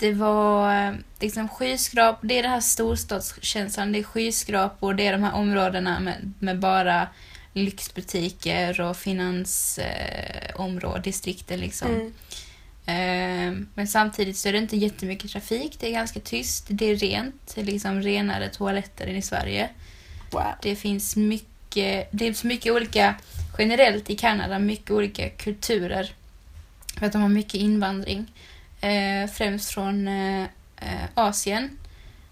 Det 0.00 0.12
var 0.12 0.86
eh, 0.86 0.94
liksom 1.20 1.48
skyskrapor, 1.48 2.28
det 2.28 2.38
är 2.38 2.42
den 2.42 2.52
här 2.52 2.60
storstadskänslan, 2.60 3.92
det 3.92 3.98
är 3.98 4.02
skyskrapor, 4.02 4.94
det 4.94 5.06
är 5.06 5.12
de 5.12 5.22
här 5.22 5.34
områdena 5.34 6.00
med, 6.00 6.32
med 6.38 6.58
bara 6.58 7.08
lyxbutiker 7.52 8.80
och 8.80 8.96
finansområden, 8.96 10.52
eh, 10.54 10.60
områden, 10.60 11.02
distrikter 11.02 11.56
liksom. 11.56 11.88
Mm. 11.88 12.12
Eh, 12.86 13.66
Men 13.74 13.88
samtidigt 13.88 14.36
så 14.36 14.48
är 14.48 14.52
det 14.52 14.58
inte 14.58 14.76
jättemycket 14.76 15.30
trafik. 15.30 15.76
Det 15.80 15.86
är 15.86 15.92
ganska 15.92 16.20
tyst. 16.20 16.66
Det 16.68 16.84
är 16.90 16.96
rent. 16.96 17.54
Det 17.54 17.60
är 17.60 17.64
liksom 17.64 18.02
renare 18.02 18.48
toaletter 18.48 19.06
än 19.06 19.16
i 19.16 19.22
Sverige. 19.22 19.68
Wow. 20.30 20.42
Det 20.62 20.76
finns 20.76 21.16
mycket, 21.16 22.08
det 22.10 22.28
är 22.28 22.32
så 22.32 22.46
mycket 22.46 22.72
olika, 22.72 23.14
generellt 23.58 24.10
i 24.10 24.16
Kanada, 24.16 24.58
mycket 24.58 24.90
olika 24.90 25.28
kulturer. 25.28 26.12
För 26.98 27.06
att 27.06 27.12
de 27.12 27.22
har 27.22 27.28
mycket 27.28 27.54
invandring. 27.54 28.32
Eh, 28.80 29.30
främst 29.30 29.70
från 29.70 30.08
eh, 30.08 30.42
eh, 30.76 31.08
Asien. 31.14 31.78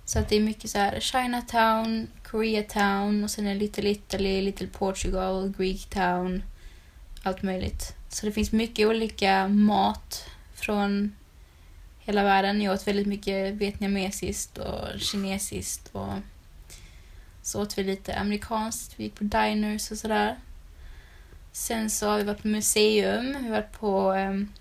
Så 0.05 0.19
att 0.19 0.29
det 0.29 0.37
är 0.37 0.41
mycket 0.41 0.71
så 0.71 0.79
här 0.79 1.01
Chinatown, 1.01 2.07
Koreatown 2.23 3.25
och 3.25 3.31
sen 3.31 3.47
är 3.47 3.55
det 3.55 3.61
Little 3.61 3.91
Italy, 3.91 4.43
Little 4.43 4.67
Portugal, 4.67 5.55
Greektown. 5.59 6.43
Allt 7.23 7.43
möjligt. 7.43 7.95
Så 8.09 8.27
det 8.27 8.33
finns 8.33 8.53
mycket 8.53 8.87
olika 8.87 9.49
mat 9.49 10.25
från 10.55 11.17
hela 11.99 12.25
världen. 12.25 12.63
Jag 12.63 12.75
åt 12.75 12.89
väldigt 12.89 13.07
mycket 13.07 13.55
vietnamesiskt 13.55 14.59
och 14.59 15.01
kinesiskt 15.01 15.89
och 15.93 16.13
Så 17.43 17.63
åt 17.63 17.79
vi 17.79 17.85
lite 17.85 18.15
amerikanskt, 18.15 18.95
vi 18.97 19.05
gick 19.05 19.15
på 19.15 19.25
diners 19.25 19.91
och 19.91 19.99
sådär. 19.99 20.37
Sen 21.53 21.91
så 21.91 22.09
har 22.09 22.19
vi 22.19 22.25
varit 22.25 22.43
på 22.43 22.49
museum, 22.49 23.37
vi 23.39 23.45
har 23.45 23.51
varit 23.51 23.73
på 23.73 24.13
ehm, 24.13 24.53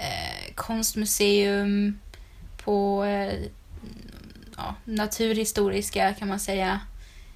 eh, 0.00 0.54
konstmuseum, 0.54 1.98
på 2.64 3.04
eh, 3.04 3.38
ja, 4.56 4.74
naturhistoriska 4.84 6.14
kan 6.14 6.28
man 6.28 6.40
säga. 6.40 6.80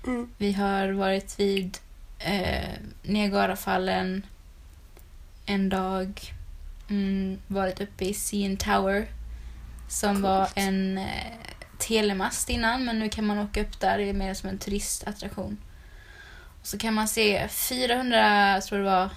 Mm. 0.06 0.30
Vi 0.38 0.52
har 0.52 0.88
varit 0.88 1.40
vid 1.40 1.78
eh, 2.18 2.74
Niagarafallen 3.02 4.26
en 5.46 5.68
dag. 5.68 6.20
Mm, 6.90 7.38
varit 7.46 7.80
uppe 7.80 8.04
i 8.04 8.14
CN 8.14 8.56
Tower 8.56 9.06
som 9.88 10.22
var 10.22 10.44
Coolt. 10.44 10.52
en 10.56 10.98
eh, 10.98 11.32
telemast 11.78 12.50
innan 12.50 12.84
men 12.84 12.98
nu 12.98 13.08
kan 13.08 13.26
man 13.26 13.38
åka 13.38 13.62
upp 13.62 13.80
där. 13.80 13.98
Det 13.98 14.04
är 14.04 14.12
mer 14.12 14.34
som 14.34 14.48
en 14.48 14.58
turistattraktion. 14.58 15.58
Och 16.60 16.66
så 16.66 16.78
kan 16.78 16.94
man 16.94 17.08
se 17.08 17.48
400, 17.48 18.52
jag 18.52 18.64
tror 18.64 18.78
det 18.78 18.84
var 18.84 19.10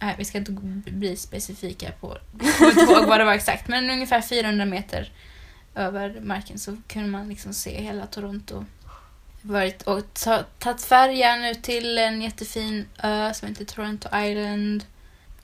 Nej, 0.00 0.14
vi 0.18 0.24
ska 0.24 0.38
inte 0.38 0.52
bli 0.90 1.16
specifika 1.16 1.92
på 2.00 2.18
jag 2.42 2.56
kommer 2.56 2.70
inte 2.70 2.92
ihåg 2.92 3.06
vad 3.08 3.20
det 3.20 3.24
var 3.24 3.32
exakt, 3.32 3.68
men 3.68 3.90
ungefär 3.90 4.20
400 4.20 4.64
meter 4.64 5.12
över 5.74 6.20
marken 6.20 6.58
så 6.58 6.76
kunde 6.88 7.08
man 7.08 7.28
liksom 7.28 7.52
se 7.54 7.80
hela 7.82 8.06
Toronto. 8.06 8.64
Varit 9.42 9.82
och 9.82 10.14
ta- 10.14 10.44
tagit 10.58 10.82
färjan 10.82 11.44
ut 11.44 11.62
till 11.62 11.98
en 11.98 12.22
jättefin 12.22 12.86
ö 13.02 13.34
som 13.34 13.48
heter 13.48 13.64
Toronto 13.64 14.08
Island. 14.16 14.84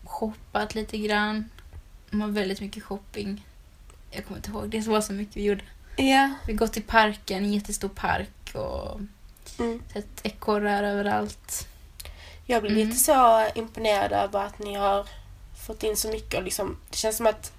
Shoppat 0.05 0.75
lite 0.75 0.99
grann. 0.99 1.51
De 2.11 2.21
har 2.21 2.29
väldigt 2.29 2.61
mycket 2.61 2.83
shopping. 2.83 3.47
Jag 4.11 4.25
kommer 4.25 4.39
inte 4.39 4.51
ihåg, 4.51 4.69
det 4.71 4.87
var 4.87 5.01
så 5.01 5.13
mycket 5.13 5.37
vi 5.37 5.43
gjorde. 5.45 5.65
Ja. 5.97 6.31
Vi 6.47 6.53
gått 6.53 6.77
i 6.77 6.81
parken, 6.81 7.45
en 7.45 7.53
jättestor 7.53 7.89
park 7.89 8.55
och 8.55 9.01
Mm. 9.59 9.83
sett 9.93 10.21
ekorrar 10.27 10.83
överallt. 10.83 11.69
Jag 12.47 12.63
blir 12.63 12.73
Mm. 12.73 12.89
lite 12.89 13.01
så 13.01 13.47
imponerad 13.55 14.13
över 14.13 14.45
att 14.47 14.59
ni 14.59 14.75
har 14.75 15.07
fått 15.67 15.83
in 15.83 15.97
så 15.97 16.09
mycket. 16.09 16.35
Och 16.39 16.43
liksom, 16.45 16.77
det 16.91 16.97
känns 16.97 17.17
som 17.17 17.27
att 17.27 17.53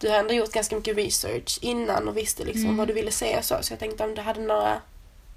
du 0.00 0.08
har 0.10 0.16
ändå 0.18 0.34
gjort 0.34 0.52
ganska 0.52 0.76
mycket 0.76 0.96
research 0.96 1.58
innan 1.62 2.08
och 2.08 2.16
visste 2.16 2.44
liksom 2.44 2.64
Mm. 2.64 2.76
vad 2.76 2.88
du 2.88 2.94
ville 2.94 3.10
se 3.10 3.38
och 3.38 3.44
så. 3.44 3.56
Så 3.60 3.72
jag 3.72 3.78
tänkte 3.80 4.04
om 4.04 4.14
du 4.14 4.20
hade 4.22 4.40
några 4.40 4.80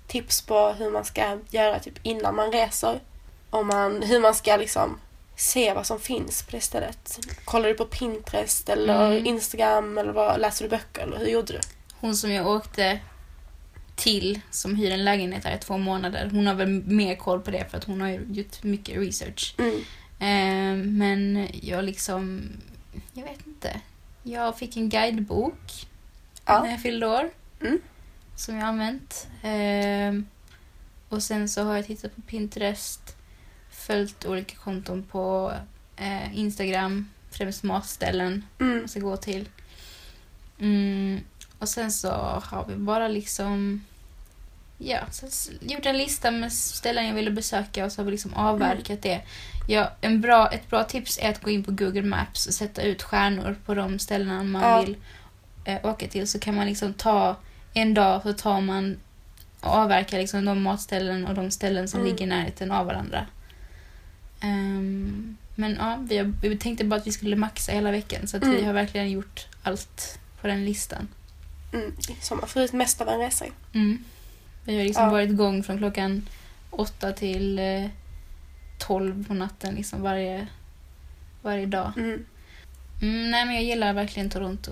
tips 0.07 0.41
på 0.41 0.69
hur 0.69 0.89
man 0.91 1.05
ska 1.05 1.37
göra 1.49 1.79
typ 1.79 1.93
innan 2.03 2.35
man 2.35 2.51
reser. 2.51 2.99
Om 3.49 3.67
man, 3.67 4.01
hur 4.01 4.19
man 4.19 4.35
ska 4.35 4.55
liksom 4.55 4.99
se 5.35 5.73
vad 5.73 5.85
som 5.85 5.99
finns 5.99 6.43
på 6.43 6.51
det 6.51 6.61
stället. 6.61 7.19
Kollar 7.45 7.67
du 7.69 7.73
på 7.73 7.85
Pinterest 7.85 8.69
eller 8.69 9.11
Mm. 9.11 9.25
Instagram 9.25 9.97
eller 9.97 10.11
vad, 10.11 10.39
läser 10.39 10.63
du 10.63 10.69
böcker 10.69 11.01
eller 11.01 11.17
hur 11.17 11.27
gjorde 11.27 11.53
du? 11.53 11.59
Hon 11.99 12.15
som 12.15 12.31
jag 12.31 12.47
åkte 12.47 12.99
till, 14.01 14.39
som 14.51 14.75
hyr 14.75 14.91
en 14.91 15.05
lägenhet 15.05 15.43
här 15.45 15.55
i 15.55 15.59
två 15.59 15.77
månader, 15.77 16.29
hon 16.31 16.47
har 16.47 16.53
väl 16.53 16.67
mer 16.69 17.15
koll 17.15 17.41
på 17.41 17.51
det 17.51 17.69
för 17.71 17.77
att 17.77 17.83
hon 17.83 18.01
har 18.01 18.09
gjort 18.09 18.63
mycket 18.63 18.97
research. 18.97 19.55
Mm. 19.57 19.75
Eh, 20.19 20.85
men 20.87 21.47
jag 21.61 21.83
liksom, 21.85 22.41
jag 23.13 23.23
vet 23.23 23.47
inte. 23.47 23.81
Jag 24.23 24.57
fick 24.57 24.77
en 24.77 24.89
guidebok 24.89 25.87
Ja. 26.45 26.63
när 26.63 26.71
jag 26.71 26.81
fyllde 26.81 27.07
år. 27.07 27.29
Mm. 27.61 27.79
Som 28.35 28.55
jag 28.55 28.61
har 28.61 28.69
använt. 28.69 29.27
Eh, 29.43 30.23
och 31.09 31.23
sen 31.23 31.49
så 31.49 31.63
har 31.63 31.75
jag 31.75 31.85
tittat 31.85 32.15
på 32.15 32.21
Pinterest, 32.21 33.15
följt 33.71 34.25
olika 34.25 34.55
konton 34.55 35.03
på 35.03 35.53
eh, 35.95 36.37
Instagram, 36.39 37.09
främst 37.31 37.63
matställen 37.63 38.45
Mm. 38.59 38.77
man 38.79 38.87
ska 38.87 38.99
gå 38.99 39.17
till. 39.17 39.49
Mm, 40.59 41.19
och 41.59 41.69
sen 41.69 41.91
så 41.91 42.09
har 42.43 42.65
vi 42.69 42.75
bara 42.75 43.07
liksom 43.07 43.83
Ja, 44.83 44.99
så 45.11 45.27
gjort 45.61 45.85
en 45.85 45.97
lista 45.97 46.31
med 46.31 46.53
ställen 46.53 47.05
jag 47.07 47.13
ville 47.13 47.31
besöka 47.31 47.85
och 47.85 47.91
så 47.91 48.01
har 48.01 48.05
vi 48.05 48.11
liksom 48.11 48.33
avverkat 48.33 49.01
det. 49.01 49.21
Ja, 49.67 49.91
en 50.01 50.21
bra, 50.21 50.47
ett 50.51 50.69
bra 50.69 50.83
tips 50.83 51.19
är 51.21 51.29
att 51.29 51.41
gå 51.41 51.49
in 51.49 51.63
på 51.63 51.71
Google 51.71 52.01
Maps 52.01 52.47
och 52.47 52.53
sätta 52.53 52.81
ut 52.81 53.03
stjärnor 53.03 53.55
på 53.65 53.73
de 53.73 53.99
ställena 53.99 54.43
man 54.43 54.61
Ja. 54.61 54.81
vill 54.81 54.95
eh, 55.65 55.85
åka 55.85 56.07
till. 56.07 56.27
Så 56.27 56.39
kan 56.39 56.55
man 56.55 56.65
liksom 56.67 56.93
ta 56.93 57.35
en 57.73 57.93
dag 57.93 58.21
så 58.21 58.33
tar 58.33 58.61
man 58.61 58.97
och 59.59 59.69
avverkar 59.75 60.17
liksom 60.17 60.45
de 60.45 60.61
matställen 60.61 61.25
och 61.27 61.33
de 61.35 61.51
ställen 61.51 61.87
som 61.87 61.99
Mm. 61.99 62.11
ligger 62.11 62.25
i 62.25 62.29
närheten 62.29 62.71
av 62.71 62.85
varandra. 62.85 63.25
Ehm, 64.41 65.37
men 65.55 65.75
ja, 65.79 65.97
vi, 66.01 66.17
har, 66.17 66.33
vi 66.41 66.57
tänkte 66.57 66.83
bara 66.85 66.95
att 66.99 67.07
vi 67.07 67.11
skulle 67.11 67.35
maxa 67.35 67.71
hela 67.71 67.91
veckan 67.91 68.27
så 68.27 68.37
att 68.37 68.43
vi 68.43 68.47
Mm. 68.47 68.65
har 68.65 68.73
verkligen 68.73 69.11
gjort 69.11 69.47
allt 69.63 70.19
på 70.41 70.47
den 70.47 70.65
listan. 70.65 71.07
Mm. 71.73 71.91
Som 72.21 72.37
man 72.37 72.47
får 72.49 72.61
ut 72.61 72.73
mest 72.73 73.01
av 73.01 73.09
en 73.09 73.19
resa. 73.19 73.45
Mm. 73.73 74.03
Vi 74.63 74.77
har 74.77 74.83
liksom 74.83 75.03
Ja. 75.03 75.09
varit 75.11 75.29
igång 75.29 75.63
från 75.63 75.77
klockan 75.77 76.27
åtta 76.69 77.11
till 77.11 77.59
eh, 77.59 77.85
tolv 78.79 79.27
på 79.27 79.33
natten 79.33 79.75
liksom 79.75 80.01
varje, 80.01 80.47
varje 81.41 81.65
dag. 81.65 81.91
Mm. 81.97 82.25
Mm, 83.01 83.31
nej 83.31 83.45
men 83.45 83.55
jag 83.55 83.63
gillar 83.63 83.93
verkligen 83.93 84.29
Toronto. 84.29 84.71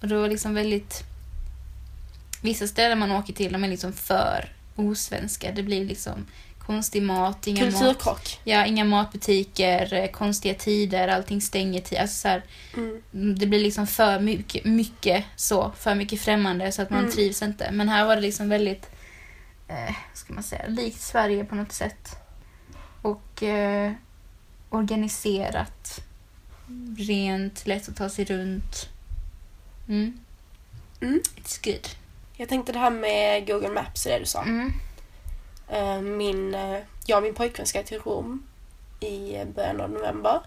Och 0.00 0.08
det 0.08 0.14
var 0.16 0.28
liksom 0.28 0.54
väldigt... 0.54 1.04
Vissa 2.42 2.66
ställen 2.66 2.98
man 2.98 3.10
åker 3.10 3.32
till 3.32 3.52
de 3.52 3.64
är 3.64 3.68
liksom 3.68 3.92
för 3.92 4.52
osvenska. 4.76 5.52
Det 5.52 5.62
blir 5.62 5.84
liksom 5.84 6.26
konstig 6.66 7.02
mat, 7.02 7.46
inga 7.46 7.64
mat, 7.64 7.72
Kulturkrock. 7.74 8.40
ja, 8.44 8.66
inga 8.66 8.84
matbutiker, 8.84 9.92
eh, 9.94 10.10
konstiga 10.10 10.54
tider, 10.54 11.08
allting 11.08 11.40
stänger 11.40 11.80
tid. 11.80 11.98
Alltså 11.98 12.16
så 12.20 12.28
här, 12.28 12.42
Mm. 12.74 13.38
det 13.38 13.46
blir 13.46 13.60
liksom 13.60 13.86
för 13.86 14.20
mycket, 14.20 14.64
mycket 14.64 15.24
så, 15.36 15.72
för 15.78 15.94
mycket 15.94 16.20
främmande 16.20 16.72
så 16.72 16.82
att 16.82 16.90
man 16.90 17.00
Mm. 17.00 17.12
trivs 17.12 17.42
inte. 17.42 17.70
Men 17.70 17.88
här 17.88 18.04
var 18.04 18.16
det 18.16 18.22
liksom 18.22 18.48
väldigt, 18.48 18.90
eh, 19.68 19.94
ska 20.14 20.32
man 20.34 20.42
säga, 20.42 20.66
likt 20.68 21.00
Sverige 21.00 21.44
på 21.44 21.54
något 21.54 21.72
sätt. 21.72 22.16
Och 23.02 23.42
eh, 23.42 23.92
organiserat, 24.70 26.00
rent, 26.98 27.66
lätt 27.66 27.88
att 27.88 27.96
ta 27.96 28.08
sig 28.08 28.24
runt. 28.24 28.88
Mm. 29.88 30.18
Mm. 31.00 31.20
It's 31.36 31.64
good. 31.64 31.88
Jag 32.36 32.48
tänkte 32.48 32.72
det 32.72 32.78
här 32.78 32.90
med 32.90 33.46
Google 33.46 33.68
Maps, 33.70 34.04
det 34.04 34.18
du 34.18 34.26
sa. 34.26 34.42
Mm. 34.42 34.72
Eh, 35.68 36.00
Min, 36.00 36.54
eh, 36.54 36.78
jag 37.06 37.16
och 37.16 37.22
min 37.22 37.34
pojkvän 37.34 37.66
ska 37.66 37.82
till 37.82 37.98
Rom 38.00 38.42
i 39.00 39.44
början 39.54 39.80
av 39.80 39.90
november. 39.90 40.40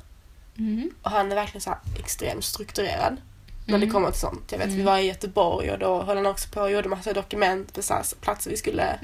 Mm. 0.58 0.92
Och 1.02 1.12
han 1.12 1.32
är 1.32 1.36
verkligen 1.36 1.62
så 1.62 1.76
extremt 2.00 2.44
strukturerad 2.46 3.18
när 3.66 3.78
det 3.78 3.84
Mm. 3.86 3.92
kommer 3.92 4.12
till 4.12 4.20
sånt. 4.20 4.52
Jag 4.52 4.58
vet, 4.60 4.68
vi 4.68 4.74
Mm. 4.74 4.86
var 4.86 4.98
i 4.98 5.02
Göteborg 5.08 5.72
och 5.72 5.80
då 5.80 6.02
höll 6.04 6.18
han 6.18 6.26
också 6.26 6.50
på 6.50 6.62
och 6.62 6.72
gjorde 6.72 6.90
massa 6.90 7.14
dokument 7.14 7.74
på 7.74 7.82
så 7.82 7.96
platser 8.22 8.50
vi 8.52 8.58
skulle 8.58 9.00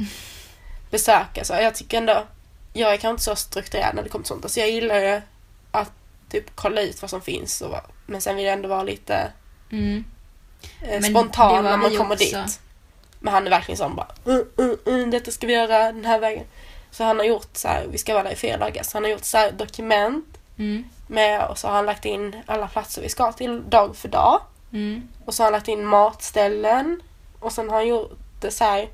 besöka. 0.91 1.43
Så 1.43 1.53
jag 1.53 1.75
tycker 1.75 1.98
ändå, 1.98 2.24
jag 2.74 2.93
är 2.93 2.98
kanske 2.98 3.10
inte 3.10 3.24
så 3.24 3.36
strukturerad 3.36 3.96
när 3.96 4.03
det 4.03 4.10
kommer 4.10 4.24
till 4.24 4.27
sånt. 4.29 4.46
Alltså 4.46 4.60
jag 4.60 4.70
gillar 4.70 5.00
ju 5.00 5.22
att 5.72 5.91
typ 6.29 6.55
kolla 6.55 6.82
ut 6.82 7.01
vad 7.01 7.10
som 7.10 7.22
finns. 7.22 7.62
Och, 7.62 7.75
men 8.05 8.22
sen 8.22 8.36
vill 8.36 8.46
jag 8.46 8.53
ändå 8.53 8.70
vara 8.70 8.84
lite 8.84 9.32
Mm. 9.72 10.03
eh, 10.82 11.01
spontan 11.01 11.63
när 11.63 11.77
man 11.77 11.89
vi 11.91 11.98
kommer 11.98 12.15
också. 12.15 12.25
dit. 12.43 12.60
Men 13.23 13.33
han 13.33 13.45
är 13.45 13.49
verkligen 13.49 13.77
sån 13.77 13.95
bara, 13.95 14.07
mm, 14.25 14.45
mm, 14.57 14.77
mm, 14.85 15.11
detta 15.11 15.31
ska 15.31 15.47
vi 15.47 15.53
göra 15.53 15.91
den 15.91 16.05
här 16.05 16.19
vägen. 16.19 16.43
Så 16.91 17.03
han 17.03 17.17
har 17.17 17.25
gjort 17.25 17.57
så 17.57 17.67
här, 17.67 17.85
vi 17.91 17.97
ska 17.97 18.13
vara 18.13 18.23
där 18.23 18.31
i 18.31 18.35
fyra 18.35 18.57
dagar, 18.57 18.83
så 18.83 18.97
han 18.97 19.03
har 19.03 19.11
gjort 19.11 19.23
så 19.23 19.37
här 19.37 19.51
dokument 19.51 20.25
Mm. 20.57 20.83
med 21.07 21.47
och 21.47 21.57
så 21.57 21.67
har 21.67 21.75
han 21.75 21.85
lagt 21.85 22.05
in 22.05 22.35
alla 22.45 22.67
platser 22.67 23.01
vi 23.01 23.09
ska 23.09 23.31
till 23.31 23.69
dag 23.69 23.95
för 23.95 24.07
dag. 24.07 24.41
Mm. 24.73 25.07
Och 25.25 25.33
så 25.33 25.43
har 25.43 25.45
han 25.45 25.53
lagt 25.53 25.67
in 25.67 25.85
matställen. 25.85 27.01
Och 27.39 27.51
sen 27.51 27.69
har 27.69 27.75
han 27.77 27.87
gjort 27.87 28.11
det 28.41 28.51
så 28.51 28.63
här 28.63 28.89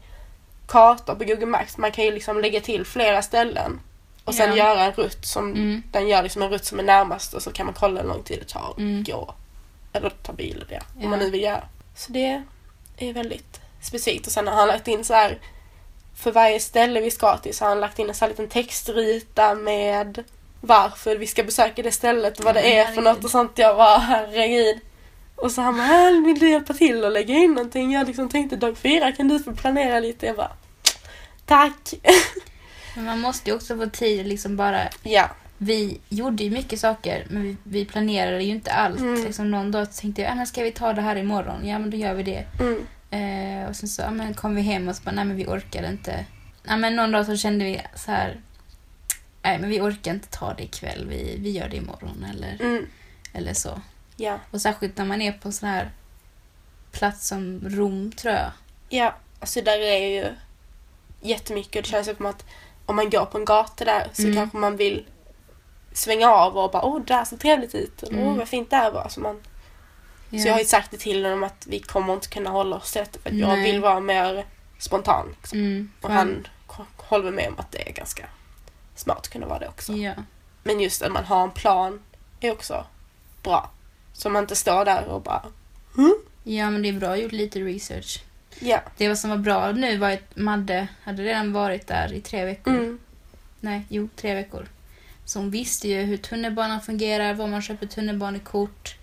kartor 0.67 1.15
på 1.15 1.23
Google 1.23 1.45
Maps. 1.45 1.77
Man 1.77 1.91
kan 1.91 2.05
ju 2.05 2.11
liksom 2.11 2.41
lägga 2.41 2.61
till 2.61 2.85
flera 2.85 3.21
ställen. 3.21 3.79
Och 4.25 4.35
sen 4.35 4.49
Ja. 4.49 4.55
göra 4.55 4.83
en 4.83 4.91
rutt 4.93 5.25
som, 5.25 5.51
Mm. 5.51 5.83
den 5.91 6.07
gör 6.07 6.23
liksom 6.23 6.41
en 6.41 6.49
rutt 6.49 6.65
som 6.65 6.79
är 6.79 6.83
närmast 6.83 7.33
och 7.33 7.41
så 7.41 7.51
kan 7.51 7.65
man 7.65 7.75
kolla 7.75 8.01
hur 8.01 8.07
lång 8.07 8.23
tid 8.23 8.39
det 8.39 8.47
tar 8.53 8.71
att 8.71 8.77
Mm. 8.77 9.03
gå. 9.03 9.33
Eller 9.93 10.09
ta 10.09 10.33
bil 10.33 10.55
eller 10.55 10.65
det, 10.65 10.81
Ja. 10.97 11.03
om 11.03 11.09
man 11.09 11.19
nu 11.19 11.29
vill 11.29 11.41
göra. 11.43 11.63
Så 11.95 12.11
det 12.11 12.43
är 12.97 13.13
väldigt 13.13 13.59
specifikt. 13.81 14.27
Och 14.27 14.33
sen 14.33 14.47
har 14.47 14.55
han 14.55 14.67
lagt 14.67 14.87
in 14.87 15.03
så 15.03 15.13
här 15.13 15.37
för 16.15 16.31
varje 16.31 16.59
ställe 16.59 17.01
vi 17.01 17.11
ska 17.11 17.37
till 17.37 17.55
så 17.55 17.65
har 17.65 17.69
han 17.69 17.79
lagt 17.79 17.99
in 17.99 18.09
en 18.09 18.15
sån 18.15 18.25
här 18.25 18.29
liten 18.29 18.49
textrita 18.49 19.55
med 19.55 20.23
varför 20.61 21.15
vi 21.15 21.27
ska 21.27 21.43
besöka 21.43 21.83
det 21.83 21.91
stället 21.91 22.39
och 22.39 22.45
vad 22.45 22.55
det 22.55 22.69
Ja, 22.69 22.87
är 22.89 22.93
för 22.93 23.01
något 23.01 23.23
och 23.23 23.31
sånt. 23.31 23.51
Jag 23.55 23.77
bara 23.77 23.97
herregud. 23.97 24.79
Och 25.35 25.51
så 25.51 25.61
han 25.61 25.77
bara, 25.77 26.07
"Äh, 26.09 26.25
vill 26.25 26.39
du 26.39 26.49
hjälpa 26.49 26.73
till 26.73 27.05
och 27.05 27.11
lägga 27.11 27.33
in 27.35 27.53
någonting? 27.53 27.91
Jag 27.91 28.07
liksom 28.07 28.29
tänkte 28.29 28.55
dag 28.55 28.77
fyra 28.77 29.11
kan 29.11 29.27
du 29.27 29.39
få 29.39 29.53
planera 29.55 29.99
lite. 29.99 30.25
Jag 30.25 30.35
bara, 30.35 30.51
tack. 31.45 31.93
Men 32.95 33.05
man 33.05 33.19
måste 33.19 33.49
ju 33.49 33.55
också 33.55 33.77
få 33.77 33.85
tid 33.85 34.27
liksom 34.27 34.57
bara 34.57 34.81
ja. 35.03 35.29
vi 35.57 35.99
gjorde 36.09 36.43
ju 36.43 36.49
mycket 36.49 36.79
saker, 36.79 37.25
men 37.29 37.43
vi, 37.43 37.55
vi 37.63 37.85
planerade 37.85 38.43
ju 38.43 38.51
inte 38.51 38.71
allt. 38.71 38.99
Mm. 38.99 39.23
Liksom 39.25 39.51
någon 39.51 39.71
dag 39.71 39.93
tänkte 39.93 40.21
jag, 40.21 40.37
men 40.37 40.47
ska 40.47 40.63
vi 40.63 40.71
ta 40.71 40.93
det 40.93 41.01
här 41.01 41.15
imorgon? 41.15 41.67
Ja, 41.67 41.79
men 41.79 41.89
då 41.89 41.97
gör 41.97 42.13
vi 42.13 42.23
det. 42.23 42.45
Mm. 42.59 42.87
Eh, 43.11 43.69
och 43.69 43.75
sen 43.75 43.89
så 43.89 44.03
ah, 44.03 44.11
men 44.11 44.33
kom 44.33 44.55
vi 44.55 44.61
hem 44.61 44.87
och 44.87 44.95
så 44.95 45.03
bara, 45.03 45.11
nej 45.11 45.25
men 45.25 45.35
vi 45.35 45.45
orkade 45.47 45.87
inte. 45.87 46.25
Ja, 46.63 46.77
men 46.77 46.95
någon 46.95 47.11
dag 47.11 47.25
så 47.25 47.37
kände 47.37 47.65
vi 47.65 47.81
så 47.95 48.11
här, 48.11 48.41
nej 49.41 49.59
men 49.59 49.69
vi 49.69 49.81
orkar 49.81 50.11
inte 50.13 50.27
ta 50.29 50.53
det 50.53 50.63
ikväll, 50.63 51.07
vi, 51.09 51.35
vi 51.39 51.51
gör 51.51 51.69
det 51.69 51.77
imorgon 51.77 52.25
eller, 52.33 52.57
Mm. 52.61 52.85
eller 53.33 53.53
så. 53.53 53.81
Ja. 54.15 54.39
Och 54.51 54.61
särskilt 54.61 54.97
när 54.97 55.05
man 55.05 55.21
är 55.21 55.31
på 55.31 55.51
sån 55.51 55.69
här 55.69 55.91
plats 56.91 57.27
som 57.27 57.69
Rom, 57.69 58.11
tror 58.11 58.33
jag. 58.33 58.51
Ja. 58.89 59.15
Alltså 59.39 59.61
där 59.61 59.79
är 59.79 60.07
ju 60.07 60.25
jättemycket 61.21 61.75
och 61.75 61.81
det 61.83 61.89
känns 61.89 62.17
som 62.17 62.25
att 62.25 62.45
om 62.85 62.95
man 62.95 63.09
går 63.09 63.25
på 63.25 63.37
en 63.37 63.45
gata 63.45 63.85
där 63.85 64.07
så 64.13 64.21
Mm. 64.23 64.35
kanske 64.35 64.57
man 64.57 64.77
vill 64.77 65.05
svänga 65.93 66.27
av 66.29 66.57
och 66.57 66.71
bara 66.71 66.85
åh 66.85 66.97
det 66.99 67.13
där 67.13 67.25
ser 67.25 67.37
trevligt 67.37 67.75
ut. 67.75 68.03
Eller, 68.03 68.13
Mm. 68.17 68.27
åh 68.27 68.37
vad 68.37 68.47
fint 68.47 68.69
det 68.69 68.75
här 68.75 68.91
var. 68.91 69.09
Så, 69.09 69.19
man, 69.19 69.41
Ja. 70.29 70.41
så 70.41 70.47
jag 70.47 70.53
har 70.53 70.59
ju 70.59 70.65
sagt 70.65 70.91
det 70.91 70.97
till 70.97 71.25
honom 71.25 71.43
att 71.43 71.67
vi 71.69 71.79
kommer 71.79 72.13
inte 72.13 72.27
kunna 72.27 72.49
hålla 72.49 72.75
oss 72.75 72.91
till 72.91 72.99
detta 73.01 73.19
för 73.19 73.29
att 73.29 73.35
jag 73.35 73.57
vill 73.57 73.81
vara 73.81 73.99
mer 73.99 74.45
spontan. 74.79 75.35
Liksom. 75.41 75.59
mm, 75.59 75.91
Och 76.01 76.11
han 76.11 76.47
håller 76.97 77.31
med 77.31 77.47
om 77.47 77.59
att 77.59 77.71
det 77.71 77.89
är 77.89 77.93
ganska 77.93 78.25
smart 78.95 79.17
att 79.17 79.29
kunna 79.29 79.47
vara 79.47 79.59
det 79.59 79.67
också. 79.67 79.93
Ja. 79.93 80.13
Men 80.63 80.79
just 80.79 81.01
att 81.01 81.11
man 81.11 81.25
har 81.25 81.43
en 81.43 81.51
plan 81.51 81.99
är 82.39 82.51
också 82.51 82.85
bra. 83.43 83.71
Så 84.13 84.29
man 84.29 84.43
inte 84.43 84.55
står 84.55 84.85
där 84.85 85.05
och 85.05 85.21
bara 85.21 85.45
ja, 86.43 86.69
men 86.71 86.81
det 86.81 86.89
är 86.89 86.93
bra 86.93 87.17
gjort 87.17 87.31
lite 87.31 87.59
research. 87.59 88.23
ja. 88.59 88.81
Det 88.97 89.15
som 89.15 89.29
var 89.29 89.37
bra 89.37 89.71
nu 89.71 89.97
var 89.97 90.11
att 90.11 90.35
Madde 90.35 90.87
hade 91.03 91.23
redan 91.23 91.53
varit 91.53 91.87
där 91.87 92.13
i 92.13 92.21
tre 92.21 92.45
veckor. 92.45 92.73
Mm. 92.73 92.99
Nej, 93.59 93.85
jo, 93.89 94.09
tre 94.15 94.35
veckor. 94.35 94.67
Så 95.25 95.39
hon 95.39 95.51
visste 95.51 95.87
ju 95.87 96.01
hur 96.01 96.17
tunnelbanan 96.17 96.81
fungerar, 96.81 97.33
var 97.33 97.47
man 97.47 97.61
köper 97.61 97.87
tunnelbanekort, 97.87 98.95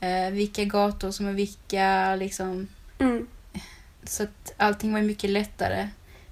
eh, 0.00 0.30
vilka 0.30 0.64
gator 0.64 1.10
som 1.10 1.26
är 1.26 1.32
vilka, 1.32 2.16
liksom. 2.16 2.68
Mm. 2.98 3.26
Så 4.04 4.22
att 4.22 4.54
allting 4.56 4.92
var 4.92 5.00
mycket 5.00 5.30
lättare 5.30 5.88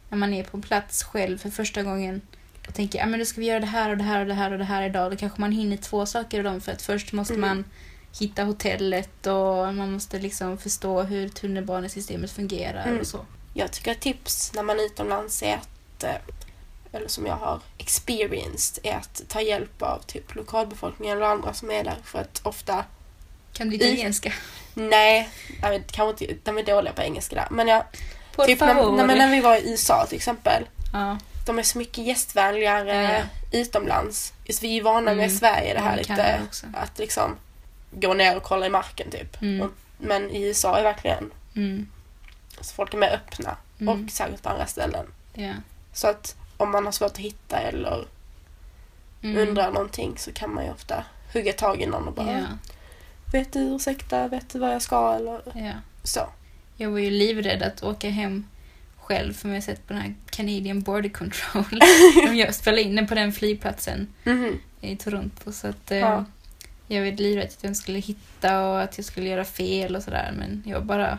när 0.08 0.18
man 0.18 0.34
är 0.34 0.44
på 0.44 0.60
plats 0.60 1.02
själv 1.04 1.38
för 1.38 1.50
första 1.50 1.82
gången 1.82 2.20
och 2.68 2.74
tänker 2.74 2.98
ja 2.98 3.06
men 3.06 3.18
då 3.18 3.24
ska 3.24 3.40
vi 3.40 3.46
göra 3.46 3.60
det 3.60 3.66
här 3.66 3.90
och 3.90 3.96
det 3.96 4.02
här 4.04 4.20
och 4.20 4.26
det 4.26 4.34
här 4.34 4.52
och 4.52 4.58
det 4.58 4.64
här 4.64 4.82
idag. 4.82 5.10
Då 5.12 5.16
kanske 5.16 5.40
man 5.40 5.52
hinner 5.52 5.76
två 5.76 6.06
saker 6.06 6.38
av 6.38 6.44
dem 6.44 6.60
för 6.60 6.72
att 6.72 6.82
först 6.82 7.12
måste 7.12 7.34
Mm. 7.34 7.48
man 7.48 7.64
hitta 8.20 8.44
hotellet 8.44 9.26
och 9.26 9.74
man 9.74 9.92
måste 9.92 10.18
liksom 10.18 10.58
förstå 10.58 11.02
hur 11.02 11.28
tunnelbanesystemet 11.28 12.30
fungerar 12.30 12.86
Mm. 12.86 13.00
och 13.00 13.06
så. 13.06 13.26
Jag 13.54 13.72
tycker 13.72 13.92
att 13.92 14.00
tips 14.00 14.52
när 14.54 14.62
man 14.62 14.78
är 14.80 14.84
utomlands 14.86 15.42
är 15.42 15.54
att, 15.56 16.02
eh, 16.04 16.14
eller 16.92 17.08
som 17.08 17.26
jag 17.26 17.36
har 17.36 17.60
experienced, 17.78 18.86
är 18.86 18.96
att 18.96 19.22
ta 19.28 19.40
hjälp 19.40 19.82
av 19.82 19.98
typ 20.06 20.34
lokalbefolkningen 20.34 21.16
eller 21.16 21.26
andra 21.26 21.52
som 21.54 21.70
är 21.70 21.84
där. 21.84 21.96
För 22.04 22.18
att 22.18 22.40
ofta, 22.44 22.84
Kan 23.52 23.68
du 23.70 23.76
italienska? 23.76 24.32
nej, 24.74 25.28
jag 25.62 25.82
kanske 25.90 26.24
inte, 26.24 26.36
de 26.44 26.58
är 26.58 26.62
dåliga 26.62 26.92
på 26.92 27.02
engelska 27.02 27.36
där. 27.36 27.46
Men 27.50 27.68
jag, 27.68 27.82
Por 28.36 28.44
typ 28.44 28.60
när, 28.60 28.74
favor. 28.74 28.96
när, 28.96 29.16
när 29.16 29.30
vi 29.30 29.40
var 29.40 29.56
i 29.56 29.70
USA 29.70 30.06
till 30.06 30.16
exempel, 30.16 30.68
ja. 30.92 31.18
de 31.46 31.58
är 31.58 31.62
så 31.62 31.78
mycket 31.78 32.04
gästvänligare 32.04 33.26
utomlands. 33.52 34.32
Just 34.44 34.62
vi 34.62 34.76
är 34.78 34.82
vana 34.82 35.00
med 35.00 35.12
Mm. 35.12 35.26
i 35.26 35.30
Sverige 35.30 35.74
det 35.74 35.80
här 35.80 35.90
Ja, 35.92 35.96
lite, 35.96 36.40
att 36.74 36.98
liksom 36.98 37.36
gå 37.90 38.14
ner 38.14 38.36
och 38.36 38.42
kolla 38.42 38.66
i 38.66 38.70
marken 38.70 39.10
typ. 39.10 39.42
Mm. 39.42 39.62
Och, 39.62 39.70
men 39.98 40.30
i 40.30 40.42
USA 40.42 40.78
är 40.78 40.82
verkligen, 40.82 41.30
Mm. 41.56 41.88
alltså 42.58 42.74
folk 42.74 42.94
är 42.94 42.98
mer 42.98 43.10
öppna. 43.10 43.56
Mm. 43.80 44.04
Och 44.04 44.10
säkert 44.10 44.42
på 44.42 44.48
andra 44.48 44.66
ställen. 44.66 45.06
Ja. 45.34 45.52
Så 45.92 46.06
att 46.08 46.36
om 46.56 46.70
man 46.70 46.84
har 46.84 46.92
svårt 46.92 47.10
att 47.10 47.18
hitta 47.18 47.58
eller 47.58 48.04
Mm. 49.22 49.48
undrar 49.48 49.70
någonting 49.70 50.14
så 50.18 50.32
kan 50.32 50.54
man 50.54 50.64
ju 50.64 50.70
ofta 50.70 51.04
hugga 51.32 51.52
tag 51.52 51.80
i 51.82 51.86
någon 51.86 52.08
och 52.08 52.14
bara 52.14 52.32
Ja. 52.32 52.44
Vet 53.32 53.52
du, 53.52 53.60
ursäkta, 53.60 54.28
vet 54.28 54.48
du 54.50 54.58
vad 54.58 54.74
jag 54.74 54.82
ska 54.82 55.14
eller 55.14 55.40
ja. 55.54 55.72
så. 56.02 56.28
Jag 56.76 56.90
var 56.90 56.98
ju 56.98 57.10
livrädd 57.10 57.62
att 57.62 57.82
åka 57.82 58.10
hem 58.10 58.46
själv 58.96 59.32
för 59.32 59.48
jag 59.48 59.56
har 59.56 59.60
sett 59.60 59.86
på 59.86 59.92
den 59.92 60.02
här 60.02 60.14
Canadian 60.30 60.80
Border 60.80 61.08
Control. 61.08 61.64
De 62.46 62.52
spelar 62.52 62.78
in 62.78 62.96
den 62.96 63.06
på 63.06 63.14
den 63.14 63.32
flygplatsen 63.32 64.06
Mhm. 64.24 64.58
i 64.80 64.96
Toronto. 64.96 65.52
Så 65.52 65.66
att, 65.66 65.90
eh, 65.90 65.98
Ja. 65.98 66.24
Jag 66.86 67.04
var 67.04 67.12
livrädd 67.12 67.44
att 67.46 67.64
jag 67.64 67.76
skulle 67.76 67.98
hitta 67.98 68.62
och 68.66 68.80
att 68.82 68.98
jag 68.98 69.04
skulle 69.04 69.28
göra 69.28 69.44
fel 69.44 69.96
och 69.96 70.02
sådär. 70.02 70.34
Men 70.38 70.62
jag 70.66 70.84
bara 70.84 71.18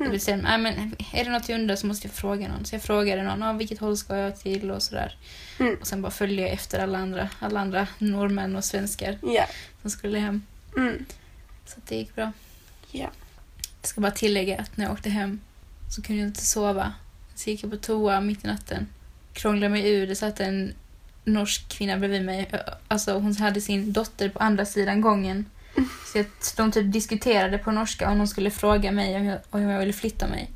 Mm. 0.00 0.12
bestämde 0.12 0.42
mig. 0.58 0.58
"Nej, 0.58 0.72
men 0.76 0.96
Är 1.20 1.24
det 1.24 1.30
något 1.30 1.48
jag 1.48 1.60
undrar 1.60 1.76
så 1.76 1.86
måste 1.86 2.06
jag 2.06 2.14
fråga 2.14 2.48
någon. 2.48 2.64
Så 2.64 2.74
jag 2.74 2.82
frågade 2.82 3.22
någon. 3.22 3.42
Ah, 3.42 3.52
vilket 3.52 3.78
håll 3.78 3.96
ska 3.96 4.16
jag 4.16 4.40
till 4.40 4.70
och 4.70 4.82
sådär. 4.82 5.16
Mm. 5.60 5.76
Och 5.80 5.86
sen 5.86 6.02
bara 6.02 6.10
följde 6.12 6.42
jag 6.42 6.50
efter 6.50 6.78
alla 6.82 6.98
andra, 6.98 7.28
alla 7.38 7.60
andra 7.60 7.86
norrmän 7.98 8.56
och 8.56 8.64
svenskar 8.64 9.18
Ja. 9.22 9.46
som 9.82 9.90
skulle 9.90 10.18
hem. 10.18 10.42
Mm. 10.76 11.04
Så 11.66 11.80
det 11.88 11.96
gick 11.96 12.14
bra. 12.14 12.32
Ja. 12.90 13.10
Jag 13.80 13.88
ska 13.88 14.00
bara 14.00 14.12
tillägga 14.12 14.58
att 14.58 14.76
när 14.76 14.84
jag 14.84 14.92
åkte 14.92 15.10
hem 15.10 15.40
så 15.90 16.02
kunde 16.02 16.22
jag 16.22 16.28
inte 16.28 16.44
sova. 16.44 16.94
Så 17.34 17.50
gick 17.50 17.62
jag 17.62 17.70
på 17.70 17.76
toa 17.76 18.20
mitt 18.20 18.44
i 18.44 18.46
natten. 18.46 18.86
Krånglade 19.32 19.68
mig 19.68 19.90
ur. 19.90 20.06
Det 20.06 20.16
satt 20.16 20.40
en 20.40 20.74
norsk 21.24 21.68
kvinna 21.68 21.98
bredvid 21.98 22.24
mig. 22.24 22.50
Alltså 22.88 23.12
hon 23.12 23.36
hade 23.36 23.60
sin 23.60 23.92
dotter 23.92 24.28
på 24.28 24.38
andra 24.38 24.64
sidan 24.64 25.00
gången. 25.00 25.50
Så 26.12 26.20
att 26.20 26.54
de 26.56 26.72
typ 26.72 26.92
diskuterade 26.92 27.58
på 27.58 27.70
norska 27.70 28.10
om 28.10 28.18
de 28.18 28.26
skulle 28.26 28.50
fråga 28.50 28.92
mig 28.92 29.16
om 29.16 29.24
jag, 29.24 29.38
om 29.50 29.62
jag 29.62 29.80
ville 29.80 29.92
flytta 29.92 30.28
mig. 30.28 30.50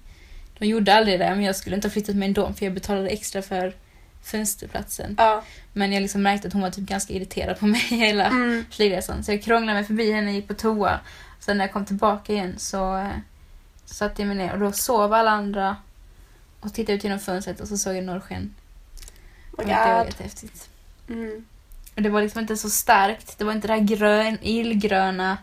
De 0.58 0.66
gjorde 0.66 0.94
aldrig 0.94 1.20
det, 1.20 1.30
men 1.34 1.42
jag 1.42 1.56
skulle 1.56 1.76
inte 1.76 1.88
ha 1.88 1.92
flyttat 1.92 2.16
mig 2.16 2.28
ändå 2.28 2.52
för 2.52 2.66
jag 2.66 2.74
betalade 2.74 3.08
extra 3.08 3.42
för 3.42 3.74
fönsterplatsen. 4.22 5.14
Ja. 5.18 5.42
Men 5.72 5.92
jag 5.92 6.00
liksom 6.00 6.22
märkte 6.22 6.46
att 6.48 6.52
hon 6.54 6.62
var 6.62 6.70
typ 6.70 6.84
ganska 6.84 7.12
irriterad 7.12 7.58
på 7.58 7.66
mig 7.66 7.80
hela 7.90 8.26
Mm. 8.26 8.64
flygresan. 8.70 9.24
Så 9.24 9.32
jag 9.32 9.42
krånglade 9.42 9.74
mig 9.78 9.84
förbi 9.84 10.12
henne, 10.12 10.32
gick 10.32 10.48
på 10.48 10.54
toa. 10.54 11.00
Sen 11.40 11.58
när 11.58 11.64
jag 11.64 11.72
kom 11.72 11.84
tillbaka 11.84 12.32
igen 12.32 12.54
så 12.58 12.96
eh, 12.98 13.08
satte 13.84 14.22
jag 14.22 14.26
mig 14.26 14.36
ner 14.36 14.52
och 14.52 14.58
då 14.58 14.72
sov 14.72 15.12
alla 15.12 15.30
andra 15.30 15.76
och 16.60 16.74
tittade 16.74 16.96
ut 16.96 17.04
genom 17.04 17.18
fönstret 17.20 17.60
och 17.60 17.68
så 17.68 17.78
såg 17.78 17.96
jag 17.96 18.04
norrsken. 18.04 18.54
Oh 19.52 19.66
det 19.66 19.72
var 19.74 20.04
jättehäftigt. 20.04 20.68
Mm. 21.08 21.44
Och 21.96 22.02
det 22.02 22.08
var 22.08 22.22
liksom 22.22 22.40
inte 22.40 22.56
så 22.56 22.70
starkt. 22.70 23.38
Det 23.38 23.44
var 23.44 23.52
inte 23.52 23.66
det 23.68 23.72
här 23.74 23.80
grön, 23.80 24.38
illgröna 24.42 25.38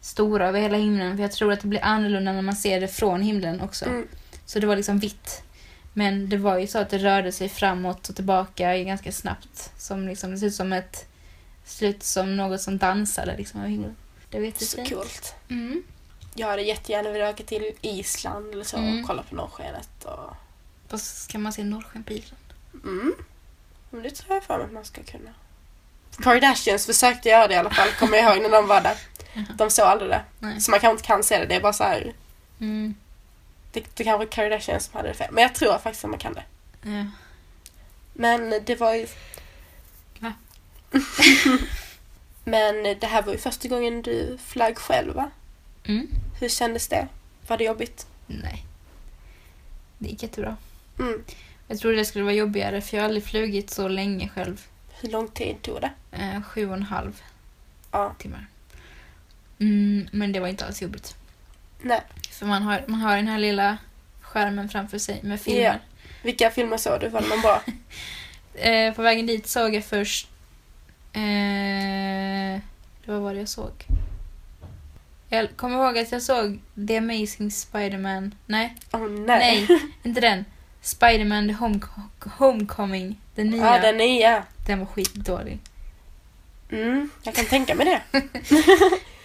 stora 0.00 0.48
över 0.48 0.60
hela 0.60 0.76
himlen. 0.76 1.16
För 1.16 1.22
jag 1.22 1.32
tror 1.32 1.52
att 1.52 1.60
det 1.60 1.68
blir 1.68 1.84
annorlunda 1.84 2.32
när 2.32 2.42
man 2.42 2.56
ser 2.56 2.80
det 2.80 2.88
från 2.88 3.22
himlen 3.22 3.60
också. 3.60 3.84
Mm. 3.84 4.08
Så 4.46 4.58
det 4.58 4.66
var 4.66 4.76
liksom 4.76 4.98
vitt. 4.98 5.42
Men 5.98 6.28
det 6.28 6.36
var 6.36 6.58
ju 6.58 6.66
så 6.66 6.78
att 6.78 6.90
det 6.90 6.98
rörde 6.98 7.32
sig 7.32 7.48
framåt 7.48 8.08
och 8.08 8.14
tillbaka 8.16 8.76
ganska 8.78 9.12
snabbt. 9.12 9.72
Som 9.78 10.08
liksom, 10.08 10.30
det 10.30 10.38
ser 10.38 10.46
ut 10.46 10.54
som 10.54 10.72
ett 10.72 11.06
slut 11.64 12.02
som 12.02 12.36
något 12.36 12.60
som 12.60 12.78
dansade 12.78 13.36
liksom. 13.36 13.60
Det 14.30 14.38
var 14.40 14.40
Så 14.40 14.46
jättefint. 14.46 14.88
coolt. 14.88 15.34
Mm. 15.48 15.82
Jag 16.34 16.46
hade 16.46 16.62
jättegärna 16.62 17.10
velat 17.10 17.34
åka 17.34 17.44
till 17.44 17.72
Island 17.82 18.52
eller 18.52 18.64
så 18.64 18.76
Mm. 18.76 19.00
och 19.00 19.06
kolla 19.06 19.22
på 19.22 19.34
norrskenet. 19.34 20.04
Och... 20.04 20.36
Vad 20.90 21.00
ska 21.00 21.38
man 21.38 21.52
se 21.52 21.64
norrsken 21.64 22.04
på 22.04 22.12
Island? 22.12 22.42
Mm. 22.84 23.14
Men 23.90 24.02
det 24.02 24.10
tror 24.10 24.34
jag 24.34 24.44
för 24.44 24.56
mig 24.58 24.66
att 24.66 24.72
man 24.72 24.84
ska 24.84 25.02
kunna. 25.02 25.30
Kardashians 26.22 26.86
försökte 26.86 27.28
göra 27.28 27.48
det 27.48 27.54
i 27.54 27.56
alla 27.56 27.70
fall, 27.70 27.88
kommer 27.98 28.16
jag 28.18 28.34
ihåg 28.36 28.42
när 28.42 28.50
de 28.50 28.66
var 28.68 28.80
där. 28.80 28.96
De 29.56 29.70
såg 29.70 29.84
aldrig 29.86 30.10
det. 30.10 30.22
Nej. 30.38 30.60
Så 30.60 30.70
man 30.70 30.80
kanske 30.80 30.92
inte 30.92 31.06
kan 31.06 31.22
se 31.22 31.38
det, 31.38 31.46
det 31.46 31.54
är 31.54 31.60
bara 31.60 31.72
så 31.72 31.84
här. 31.84 32.12
Mm. 32.60 32.94
Det, 33.76 33.84
det 33.94 34.04
kanske 34.04 34.18
var 34.18 34.32
Kardashians 34.32 34.84
som 34.84 34.96
hade 34.96 35.08
det 35.08 35.14
fel. 35.14 35.28
Men 35.32 35.42
jag 35.42 35.54
tror 35.54 35.78
faktiskt 35.78 36.04
att 36.04 36.10
man 36.10 36.18
kan 36.18 36.34
det. 36.34 36.44
Ja. 36.82 37.04
Men 38.12 38.62
det 38.66 38.74
var 38.80 38.94
ju... 38.94 39.06
Va? 40.20 40.32
Men 42.44 42.82
det 43.00 43.06
här 43.06 43.22
var 43.22 43.32
ju 43.32 43.38
första 43.38 43.68
gången 43.68 44.02
du 44.02 44.38
flög 44.44 44.78
själv 44.78 45.14
va? 45.14 45.30
Mm. 45.84 46.06
Hur 46.40 46.48
kändes 46.48 46.88
det? 46.88 47.08
Var 47.46 47.56
det 47.58 47.64
jobbigt? 47.64 48.06
Nej. 48.26 48.64
Det 49.98 50.08
gick 50.08 50.22
jättebra. 50.22 50.56
Mm. 50.98 51.24
Jag 51.68 51.78
trodde 51.78 51.96
det 51.96 52.04
skulle 52.04 52.24
vara 52.24 52.34
jobbigare 52.34 52.80
för 52.80 52.96
jag 52.96 53.02
har 53.02 53.08
aldrig 53.08 53.24
flugit 53.24 53.70
så 53.70 53.88
länge 53.88 54.28
själv. 54.28 54.66
Hur 55.00 55.08
lång 55.08 55.28
tid 55.28 55.62
tog 55.62 55.80
det? 55.80 55.90
Eh, 56.12 56.42
sju 56.42 56.68
och 56.68 56.76
en 56.76 56.82
halv 56.82 57.22
Ja. 57.92 58.14
timmar. 58.18 58.46
Mm, 59.58 60.08
men 60.12 60.32
det 60.32 60.40
var 60.40 60.48
inte 60.48 60.66
alls 60.66 60.82
jobbigt. 60.82 61.16
Nej. 61.80 62.00
För 62.30 62.46
man 62.46 62.62
har, 62.62 62.84
man 62.86 63.00
har 63.00 63.16
den 63.16 63.28
här 63.28 63.38
lilla 63.38 63.78
skärmen 64.20 64.68
framför 64.68 64.98
sig 64.98 65.20
med 65.22 65.40
filmer. 65.40 65.62
Ja. 65.62 65.74
Vilka 66.22 66.50
filmer 66.50 66.76
såg 66.76 67.00
du? 67.00 67.08
Var 67.08 67.20
någon 67.20 67.40
bra? 67.40 67.62
Eh, 68.58 68.94
på 68.94 69.02
vägen 69.02 69.26
dit 69.26 69.46
såg 69.46 69.74
jag 69.74 69.84
först... 69.84 70.28
Eh, 71.12 72.60
vad 73.06 73.20
var 73.20 73.34
det 73.34 73.38
jag 73.40 73.48
såg? 73.48 73.72
Jag 75.28 75.56
kommer 75.56 75.76
ihåg 75.78 75.98
att 75.98 76.12
jag 76.12 76.22
såg 76.22 76.60
The 76.88 76.96
Amazing 76.96 77.50
Spider-Man. 77.50 78.34
Nej, 78.46 78.74
Oh, 78.92 79.08
nej. 79.08 79.66
nej, 79.68 79.80
inte 80.02 80.20
den. 80.20 80.44
Spider-Man 80.82 81.48
The 81.48 81.54
Home, 81.54 81.80
Homecoming. 82.38 83.20
Den 83.34 83.46
nya. 83.50 83.64
Ja, 83.66 83.78
den 83.78 83.96
nya. 83.96 84.44
Den 84.66 84.78
var 84.78 84.86
skitdålig. 84.86 85.58
Mm, 86.70 87.10
jag 87.22 87.34
kan 87.34 87.44
tänka 87.44 87.74
mig 87.74 87.86
det. 87.86 88.22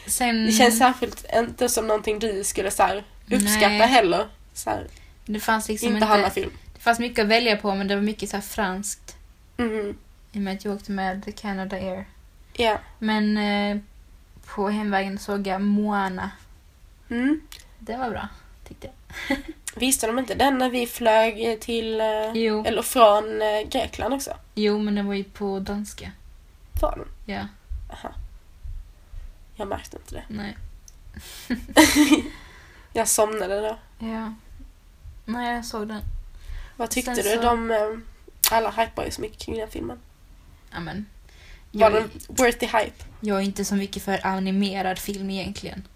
Sen, 0.06 0.46
Det 0.46 0.52
känns 0.52 0.78
särskilt 0.78 1.26
inte 1.36 1.70
som 1.70 1.88
någonting 1.88 2.20
du 2.20 2.44
skulle 2.44 2.72
så 2.72 2.84
här, 2.84 3.04
uppskatta 3.32 3.68
Nej. 3.68 3.88
heller. 3.88 4.28
Så 4.54 4.70
här, 4.70 4.88
det 5.26 5.40
fanns 5.40 5.70
liksom 5.70 5.88
inte 5.88 5.96
inte... 5.98 6.08
Hanna-film. 6.08 6.52
Det 6.74 6.80
fanns 6.82 7.00
mycket 7.00 7.24
att 7.24 7.30
välja 7.30 7.58
på 7.58 7.76
men 7.76 7.88
det 7.88 7.96
var 7.96 8.02
mycket 8.02 8.30
så 8.30 8.38
här 8.38 8.42
franskt. 8.42 9.16
Mm. 9.58 9.98
I 10.32 10.38
och 10.38 10.42
med 10.42 10.54
att 10.56 10.66
jag 10.66 10.76
åkte 10.76 10.92
med 10.92 11.24
The 11.26 11.32
Canada 11.32 11.76
Air. 11.76 12.06
Ja. 12.54 12.80
Men 13.00 13.38
eh, 13.38 13.78
på 14.56 14.70
hemvägen 14.70 15.20
såg 15.20 15.48
jag 15.48 15.62
Moana. 15.62 16.32
Mm. 17.10 17.42
Det 17.80 17.98
var 17.98 18.10
bra, 18.10 18.28
tyckte 18.68 18.88
jag. 18.88 19.38
Visste 19.76 20.08
de 20.08 20.20
inte 20.20 20.36
den 20.36 20.58
när 20.58 20.70
vi 20.70 20.88
flög 20.88 21.60
till, 21.62 22.02
eh, 22.02 22.08
Jo. 22.34 22.66
eller 22.66 22.82
från 22.82 23.42
eh, 23.42 23.70
Grekland 23.70 24.14
också? 24.14 24.38
Jo, 24.56 24.80
men 24.80 24.96
den 24.96 25.08
var 25.08 25.14
ju 25.14 25.24
på 25.24 25.60
danska. 25.60 26.12
Var 26.82 26.96
den? 26.98 27.36
Ja, 27.36 27.48
Aha. 27.94 28.14
Jag 29.62 29.68
märkte 29.68 29.98
inte 29.98 30.16
det. 30.16 30.24
nej. 30.28 30.58
Jag 32.94 33.08
somnade 33.08 33.62
då. 33.62 33.78
Ja. 34.08 34.34
Nej, 35.26 35.56
jag 35.56 35.66
såg 35.66 35.88
den. 35.88 36.02
Vad 36.78 36.90
tyckte 36.90 37.16
Sen 37.16 37.24
du? 37.24 37.36
så- 37.36 37.42
De, 37.42 37.72
eh, 37.72 37.98
alla 38.52 38.72
hypar 38.72 39.06
ju 39.06 39.12
så 39.12 39.22
mycket 39.22 39.40
kring 39.40 39.58
den 39.58 39.70
filmen. 39.70 40.00
Amen. 40.72 41.06
Var 41.72 41.82
Jag, 41.82 41.94
den 41.94 42.10
worthy 42.28 42.66
hype? 42.66 43.04
jag 43.20 43.38
är 43.38 43.42
inte 43.42 43.66
så 43.66 43.76
mycket 43.76 44.04
för 44.04 44.26
animerad 44.28 45.00
film 45.00 45.30
egentligen. 45.30 45.88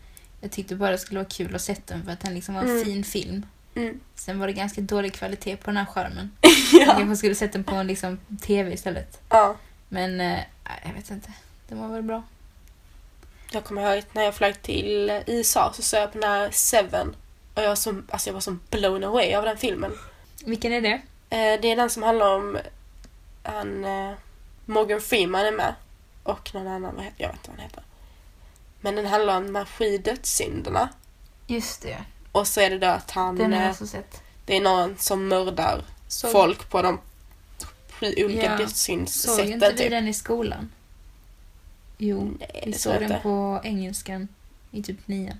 Jag 0.41 0.51
tyckte 0.51 0.75
bara 0.75 0.91
det 0.91 0.97
skulle 0.97 1.19
vara 1.19 1.29
kul 1.29 1.55
att 1.55 1.61
se 1.61 1.75
den 1.85 2.03
för 2.03 2.11
att 2.11 2.19
den 2.19 2.33
liksom 2.33 2.55
var 2.55 2.61
en 2.61 2.69
Mm. 2.69 2.85
fin 2.85 3.03
film. 3.03 3.45
Mm. 3.75 3.99
Sen 4.15 4.39
var 4.39 4.47
det 4.47 4.53
ganska 4.53 4.81
dålig 4.81 5.13
kvalitet 5.13 5.57
på 5.57 5.65
den 5.65 5.77
här 5.77 5.85
skärmen. 5.85 6.31
Jag 6.73 6.81
ja. 6.87 6.93
kanske 6.97 7.15
skulle 7.15 7.35
sett 7.35 7.53
den 7.53 7.63
på 7.63 7.75
en 7.75 7.87
liksom, 7.87 8.19
tv 8.41 8.73
istället. 8.73 9.21
ja. 9.29 9.55
Men 9.89 10.17
nej, 10.17 10.49
jag 10.85 10.93
vet 10.93 11.11
inte. 11.11 11.33
Den 11.67 11.79
var 11.79 11.87
väl 11.87 12.03
bra. 12.03 12.23
Jag 13.55 13.63
kommer 13.63 13.95
ihåg 13.95 14.03
när 14.13 14.23
jag 14.23 14.35
flög 14.35 14.61
till 14.61 15.21
USA 15.27 15.73
så 15.75 15.81
såg 15.81 15.99
jag 15.99 16.11
på 16.13 16.19
den 16.19 16.29
här 16.29 16.51
Seven. 16.51 17.15
Och 17.53 17.61
jag 17.63 17.67
var 17.67 17.75
så, 17.75 18.01
alltså 18.09 18.29
jag 18.29 18.33
var 18.33 18.41
så 18.41 18.57
blown 18.69 19.03
away 19.03 19.33
av 19.33 19.43
den 19.43 19.57
filmen. 19.57 19.91
Vilken 20.45 20.73
är 20.73 20.81
det? 20.81 21.01
Eh, 21.29 21.61
det 21.61 21.71
är 21.71 21.75
den 21.75 21.89
som 21.89 22.03
handlar 22.03 22.35
om 22.35 22.57
han, 23.43 23.85
eh, 23.85 24.13
Morgan 24.65 25.01
Freeman 25.01 25.45
är 25.45 25.51
med. 25.51 25.75
Och 26.23 26.53
någon 26.53 26.67
annan, 26.67 26.95
vad 26.95 27.03
heter, 27.03 27.21
jag 27.23 27.27
vet 27.27 27.37
inte 27.37 27.49
vad 27.49 27.57
han 27.59 27.69
heter. 27.69 27.83
Men 28.81 28.95
den 28.95 29.05
handlar 29.05 29.37
om 29.37 29.45
de 29.45 29.55
här 29.55 29.65
sju 29.65 29.97
dödssynderna. 29.97 30.89
Just 31.47 31.81
det. 31.81 31.97
Och 32.31 32.47
så 32.47 32.61
är 32.61 32.69
det 32.69 32.77
då 32.79 32.87
att 32.87 33.11
han, 33.11 33.35
Den 33.35 33.53
har 33.53 33.59
jag 33.59 33.65
eh, 33.65 33.71
också 33.71 33.87
sett. 33.87 34.21
det 34.45 34.57
är 34.57 34.61
någon 34.61 34.97
som 34.97 35.27
mördar 35.27 35.81
Såg, 36.07 36.31
folk 36.31 36.69
på 36.69 36.81
de 36.81 36.99
sju 37.89 38.13
olika 38.17 38.43
Ja. 38.43 38.49
Såg 38.49 38.57
dödssynssätten. 38.57 39.53
inte 39.53 39.71
vi 39.71 39.77
Typ. 39.77 39.89
den 39.89 40.07
i 40.07 40.13
skolan? 40.13 40.71
Jo, 41.97 42.31
Nej, 42.39 42.61
vi 42.65 42.71
det 42.71 42.77
tror 42.77 42.93
såg 42.93 43.01
den 43.09 43.21
på 43.21 43.61
engelskan 43.63 44.27
i 44.71 44.83
typ 44.83 45.07
nian. 45.07 45.37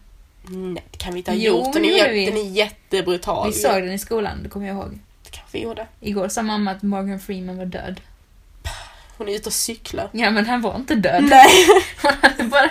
Nej, 0.49 0.83
det 0.91 0.97
kan 0.97 1.13
vi 1.13 1.19
inte 1.19 1.31
ha 1.31 1.37
Jo, 1.37 1.57
gjort. 1.57 1.73
Den 1.73 1.85
är, 1.85 2.11
vi. 2.13 2.25
den 2.25 2.37
är 2.37 2.49
jättebrutal. 2.51 3.47
Vi 3.47 3.53
såg 3.53 3.83
den 3.83 3.91
i 3.91 3.97
skolan, 3.99 4.43
det 4.43 4.49
kommer 4.49 4.67
jag 4.67 4.75
ihåg. 4.77 4.99
Det 5.23 5.29
kanske 5.31 5.57
vi 5.57 5.63
gjorde. 5.63 5.87
Igår 5.99 6.27
sa 6.29 6.41
mamma 6.41 6.71
att 6.71 6.81
Morgan 6.83 7.19
Freeman 7.19 7.57
var 7.57 7.65
död. 7.65 8.01
Hon 9.17 9.29
är 9.29 9.35
ute 9.35 9.49
och 9.49 9.53
cyklar. 9.53 10.09
Ja, 10.11 10.31
men 10.31 10.45
han 10.45 10.61
var 10.61 10.75
inte 10.75 10.95
död. 10.95 11.23
Nej! 11.23 11.49
Han 11.97 12.13
hade 12.21 12.43
bara 12.43 12.69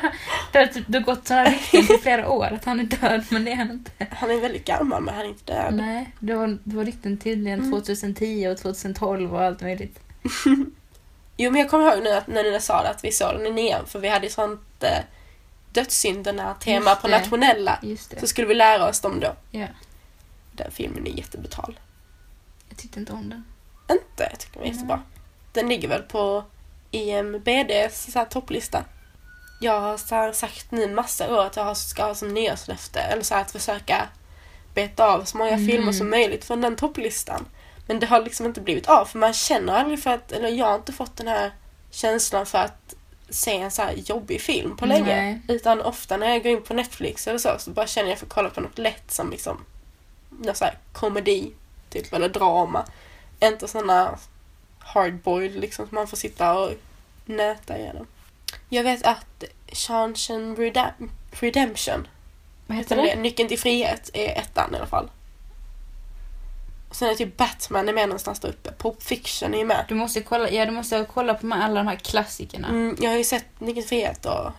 det 0.52 0.58
har, 0.58 0.66
typ- 0.66 1.04
gått 1.06 1.26
sådana 1.26 1.50
rykten 1.50 1.80
i 1.96 1.98
flera 2.02 2.28
år 2.30 2.44
att 2.46 2.64
han 2.64 2.80
är 2.80 2.84
död, 2.84 3.24
men 3.30 3.44
det 3.44 3.50
är 3.52 3.56
han 3.56 3.70
inte. 3.70 3.90
Han 4.10 4.30
är 4.30 4.40
väldigt 4.40 4.64
gammal 4.64 5.02
men 5.02 5.14
han 5.14 5.24
är 5.24 5.28
inte 5.28 5.52
död. 5.52 5.74
Nej, 5.74 6.10
det 6.20 6.34
var, 6.34 6.58
det 6.64 6.76
var 6.76 6.84
rykten 6.84 7.16
tydligen 7.18 7.58
Mm. 7.58 7.70
2010 7.72 8.48
och 8.48 8.58
2012 8.58 9.34
och 9.34 9.42
allt 9.42 9.60
möjligt. 9.60 9.98
Jo 11.36 11.50
men 11.50 11.60
jag 11.60 11.70
kommer 11.70 11.92
ihåg 11.92 12.02
nu 12.04 12.10
att 12.10 12.26
när 12.26 12.42
ni 12.42 12.60
sa 12.60 12.82
det 12.82 12.88
att 12.90 13.04
vi 13.04 13.12
såg 13.12 13.32
den 13.34 13.46
i 13.46 13.50
nian 13.50 13.86
för 13.86 13.98
vi 13.98 14.08
hade 14.08 14.26
ju 14.26 14.32
sånt 14.32 14.82
eh, 14.82 14.98
dödssynderna-tema 15.72 16.94
på 16.94 17.08
nationella. 17.08 17.78
Just 17.82 18.10
det. 18.10 18.20
Så 18.20 18.26
skulle 18.26 18.46
vi 18.46 18.54
lära 18.54 18.88
oss 18.88 19.00
dem 19.00 19.20
då. 19.20 19.34
Ja, 19.50 19.66
Den 20.52 20.70
filmen 20.70 21.06
är 21.06 21.10
jättebrutal. 21.10 21.78
jag 22.68 22.78
tyckte 22.78 23.00
inte 23.00 23.12
om 23.12 23.30
den. 23.30 23.44
Inte, 23.90 24.28
jag 24.30 24.38
tycker 24.38 24.58
den 24.60 24.68
är 24.68 24.72
jättebra. 24.72 25.02
Den 25.52 25.68
ligger 25.68 25.88
väl 25.88 26.02
på 26.02 26.44
IMBDs 26.90 28.12
så 28.12 28.18
här, 28.18 28.26
topplista. 28.26 28.84
Jag 29.60 29.80
har 29.80 29.96
så 29.96 30.14
här, 30.14 30.32
sagt 30.32 30.70
nu 30.70 30.94
massa 30.94 31.34
år 31.34 31.44
att 31.44 31.56
jag 31.56 31.76
ska 31.76 32.04
ha 32.04 32.14
som 32.14 32.34
nyårslöfte, 32.34 33.00
eller 33.00 33.22
så 33.22 33.34
här, 33.34 33.40
att 33.40 33.50
försöka 33.50 34.08
beta 34.74 35.06
av 35.06 35.24
så 35.24 35.36
många 35.38 35.50
Mm. 35.52 35.66
filmer 35.66 35.92
som 35.92 36.10
möjligt 36.10 36.44
från 36.44 36.60
den 36.60 36.76
topplistan. 36.76 37.46
Men 37.86 38.00
det 38.00 38.06
har 38.06 38.20
liksom 38.22 38.46
inte 38.46 38.60
blivit 38.60 38.88
av 38.88 39.04
för 39.04 39.18
man 39.18 39.32
känner 39.32 39.72
aldrig 39.72 40.02
för 40.02 40.10
att, 40.10 40.32
eller 40.32 40.48
jag 40.48 40.66
har 40.66 40.74
inte 40.74 40.92
fått 40.92 41.16
den 41.16 41.28
här 41.28 41.52
känslan 41.90 42.46
för 42.46 42.58
att 42.58 42.94
se 43.28 43.56
en 43.56 43.70
så 43.70 43.82
här 43.82 43.92
jobbig 43.92 44.40
film 44.40 44.76
på 44.76 44.86
länge. 44.86 45.16
Nej. 45.16 45.40
Utan 45.48 45.80
ofta 45.80 46.16
när 46.16 46.28
jag 46.28 46.42
går 46.42 46.52
in 46.52 46.62
på 46.62 46.74
Netflix 46.74 47.26
eller 47.26 47.38
så, 47.38 47.56
så 47.58 47.70
bara 47.70 47.86
känner 47.86 48.08
jag 48.08 48.18
för 48.18 48.26
att 48.26 48.32
kolla 48.32 48.50
på 48.50 48.60
något 48.60 48.78
lätt 48.78 49.10
som 49.10 49.30
liksom 49.30 49.64
någon 50.30 50.54
så 50.54 50.64
här 50.64 50.78
komedi, 50.92 51.52
typ, 51.90 52.12
eller 52.12 52.28
drama. 52.28 52.84
Inte 53.40 53.68
såna 53.68 54.18
hardboiled 54.78 55.60
liksom 55.60 55.86
som 55.88 55.94
man 55.94 56.06
får 56.08 56.16
sitta 56.16 56.58
och 56.58 56.70
nöta 57.24 57.78
igenom. 57.78 58.06
Jag 58.68 58.82
vet 58.84 59.06
att 59.06 59.44
Redem- 60.56 61.10
Redemption, 61.30 62.08
Vad 62.66 62.76
heter 62.78 62.96
det? 62.96 63.16
Nyckeln 63.16 63.48
till 63.48 63.58
frihet 63.58 64.10
är 64.12 64.38
ettan 64.38 64.74
i 64.74 64.76
alla 64.76 64.86
fall. 64.86 65.10
Sen 66.90 67.08
är 67.08 67.14
typ 67.14 67.36
Batman 67.36 67.88
är 67.88 67.92
med 67.92 68.08
någonstans 68.08 68.40
där 68.40 68.48
uppe. 68.48 68.72
Pulp 68.78 69.02
Fiction 69.02 69.54
är 69.54 69.58
ju 69.58 69.64
med. 69.64 69.84
Du 69.88 69.94
måste 69.94 70.20
kolla, 70.20 70.50
ja, 70.50 70.66
du 70.66 70.70
måste 70.72 71.06
kolla 71.14 71.34
på 71.34 71.54
alla 71.54 71.74
de 71.74 71.86
här 71.86 71.96
klassikerna. 71.96 72.68
Mm, 72.68 72.96
jag 73.00 73.10
har 73.10 73.18
ju 73.18 73.24
sett 73.24 73.44
till 73.58 73.84
frihet 73.84 74.26
och 74.26 74.52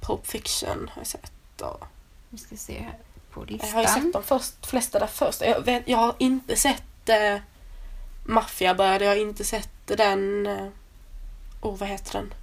Pulp 0.00 0.26
Fiction 0.26 0.90
har 0.94 1.00
jag 1.00 1.06
sett. 1.06 1.60
Och 1.60 1.84
Vi 2.30 2.38
ska 2.38 2.56
se 2.56 2.78
här 2.78 2.98
på 3.30 3.40
jag 3.48 3.66
har 3.66 3.80
ju 3.80 3.86
listan. 3.86 4.02
sett 4.02 4.12
de 4.12 4.22
först, 4.22 4.66
flesta 4.66 4.98
där 4.98 5.06
först. 5.06 5.40
Jag, 5.40 5.60
vet, 5.60 5.82
jag 5.88 5.98
har 5.98 6.14
inte 6.18 6.56
sett 6.56 7.08
eh, 7.08 7.36
Mafia 8.24 8.74
började, 8.74 9.04
jag 9.04 9.12
har 9.12 9.16
inte 9.20 9.44
sett 9.44 9.70
den... 9.86 10.46
Eh, 10.46 10.66
oh, 11.60 11.76
vad 11.76 11.88
heter 11.88 12.12
den? 12.12 12.34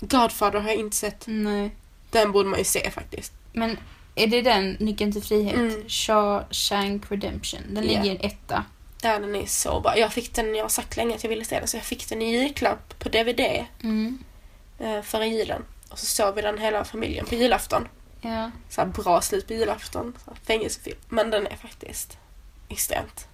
Godfather 0.00 0.60
har 0.60 0.68
jag 0.68 0.76
inte 0.76 0.96
sett. 0.96 1.24
Nej. 1.26 1.70
Den 2.10 2.32
borde 2.32 2.48
man 2.48 2.58
ju 2.58 2.64
se 2.64 2.90
faktiskt. 2.90 3.32
Men 3.52 3.78
är 4.16 4.26
det 4.26 4.42
den, 4.42 4.72
Nyckeln 4.80 5.12
till 5.12 5.22
frihet? 5.22 5.54
Mm. 5.54 5.88
Shawshank 5.88 7.10
Redemption. 7.12 7.60
Den 7.70 7.84
Ja. 7.84 7.90
ligger 7.90 8.04
i 8.04 8.08
en 8.10 8.20
etta. 8.30 8.64
Ja, 9.02 9.18
den 9.18 9.36
är 9.36 9.46
så 9.46 9.80
bra. 9.80 9.98
Jag 9.98 10.12
fick 10.12 10.34
den, 10.34 10.54
jag 10.54 10.64
har 10.64 10.68
sagt 10.68 10.96
länge 10.96 11.14
att 11.14 11.24
jag 11.24 11.28
ville 11.30 11.44
se 11.44 11.58
den, 11.58 11.68
så 11.68 11.76
jag 11.76 11.84
fick 11.84 12.08
den 12.08 12.22
i 12.22 12.36
julklapp 12.40 12.98
på 12.98 13.08
DVD 13.08 13.64
Mm. 13.82 14.18
eh, 14.78 15.02
förra 15.02 15.26
julen. 15.26 15.62
Och 15.88 15.98
så 15.98 16.06
såg 16.06 16.34
vi 16.34 16.42
den 16.42 16.58
hela 16.58 16.84
familjen 16.84 17.26
på 17.26 17.34
julafton. 17.34 17.88
Ja. 18.20 18.50
Så 18.70 18.80
här 18.80 18.88
bra 18.88 19.20
slut 19.20 19.46
på 19.46 19.52
julafton. 19.52 20.16
Fängelsefilm. 20.46 20.96
Men 21.08 21.30
den 21.30 21.46
är 21.46 21.56
faktiskt 21.56 22.16
extremt 22.68 23.26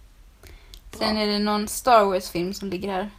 bra. 0.92 1.06
Sen 1.06 1.16
är 1.16 1.26
det 1.26 1.38
någon 1.38 1.68
Star 1.68 2.04
Wars-film 2.04 2.54
som 2.54 2.70
ligger 2.70 2.92
här. 2.92 3.10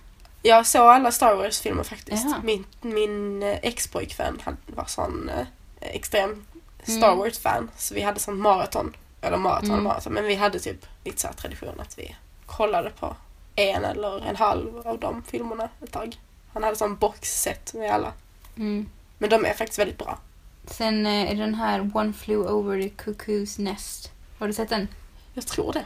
Jag 0.42 0.68
såg 0.68 0.82
alla 0.82 1.12
Star 1.12 1.36
Wars-filmer 1.36 1.84
faktiskt. 1.84 2.26
Jaha. 2.26 2.42
Min, 2.44 2.66
min 2.82 3.44
eh, 3.44 3.58
ex-pojkvän 3.62 4.42
var 4.68 4.86
sån 4.86 5.30
eh, 5.30 5.46
extrem 5.82 6.46
Star 6.84 7.08
Mm. 7.08 7.18
Wars-fan. 7.18 7.72
Så 7.78 7.94
vi 7.94 8.02
hade 8.02 8.20
sån 8.20 8.38
maraton. 8.42 8.96
Eller 9.22 9.38
maraton 9.38 9.70
Mm. 9.72 9.84
maraton. 9.84 10.14
Men 10.14 10.24
vi 10.26 10.36
hade 10.36 10.60
typ 10.60 10.86
lite 11.04 11.22
så 11.22 11.28
tradition 11.36 11.80
att 11.80 12.00
vi 12.00 12.16
kollade 12.46 12.90
på 12.90 13.16
en 13.56 13.84
eller 13.86 14.20
en 14.28 14.36
halv 14.36 14.88
av 14.88 15.00
de 15.00 15.24
filmerna 15.24 15.70
ett 15.84 15.92
tag. 15.92 16.18
Han 16.54 16.64
hade 16.64 16.76
sån 16.76 16.96
boxset 16.96 17.74
med 17.74 17.92
alla. 17.92 18.14
Mm. 18.58 18.90
Men 19.18 19.30
de 19.30 19.46
är 19.46 19.54
faktiskt 19.54 19.80
väldigt 19.80 19.98
bra. 19.98 20.20
Sen 20.66 21.06
eh, 21.06 21.32
är 21.32 21.36
den 21.36 21.56
här 21.56 21.92
One 21.94 22.14
Flew 22.14 22.52
Over 22.52 22.82
the 22.82 22.90
Cuckoo's 22.90 23.62
Nest. 23.62 24.12
Har 24.40 24.48
du 24.48 24.54
sett 24.54 24.70
den? 24.70 24.88
Jag 25.34 25.48
tror 25.48 25.74
det. 25.74 25.86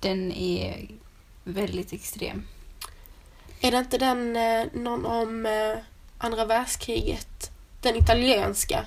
Den 0.00 0.32
är 0.32 0.88
väldigt 1.44 1.92
extrem. 1.92 2.44
Är 3.60 3.70
det 3.70 3.78
inte 3.78 3.98
den 3.98 4.36
eh, 4.36 4.66
någon 4.72 5.06
om 5.06 5.46
eh, 5.46 5.78
andra 6.18 6.44
världskriget? 6.44 7.50
Den 7.80 7.96
italienska? 7.96 8.84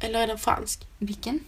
Eller 0.00 0.20
är 0.22 0.26
den 0.26 0.38
fransk? 0.38 0.86
Vilken? 0.98 1.40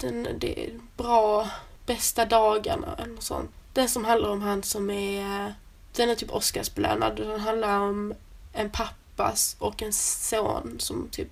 Den, 0.00 0.28
det 0.38 0.64
är 0.66 0.70
bra, 0.96 1.48
bästa 1.86 2.24
dagarna 2.24 2.94
eller 2.98 3.14
något 3.14 3.24
sånt. 3.24 3.50
Den 3.72 3.88
som 3.88 4.04
handlar 4.04 4.30
om 4.30 4.42
han 4.42 4.62
som 4.62 4.90
är... 4.90 5.54
Den 5.96 6.10
är 6.10 6.14
typ 6.14 6.30
Oscarsbelönad. 6.30 7.16
Den 7.16 7.40
handlar 7.40 7.80
om 7.80 8.14
en 8.52 8.70
pappas 8.70 9.56
och 9.58 9.82
en 9.82 9.92
son 9.92 10.76
som 10.78 11.08
typ 11.10 11.28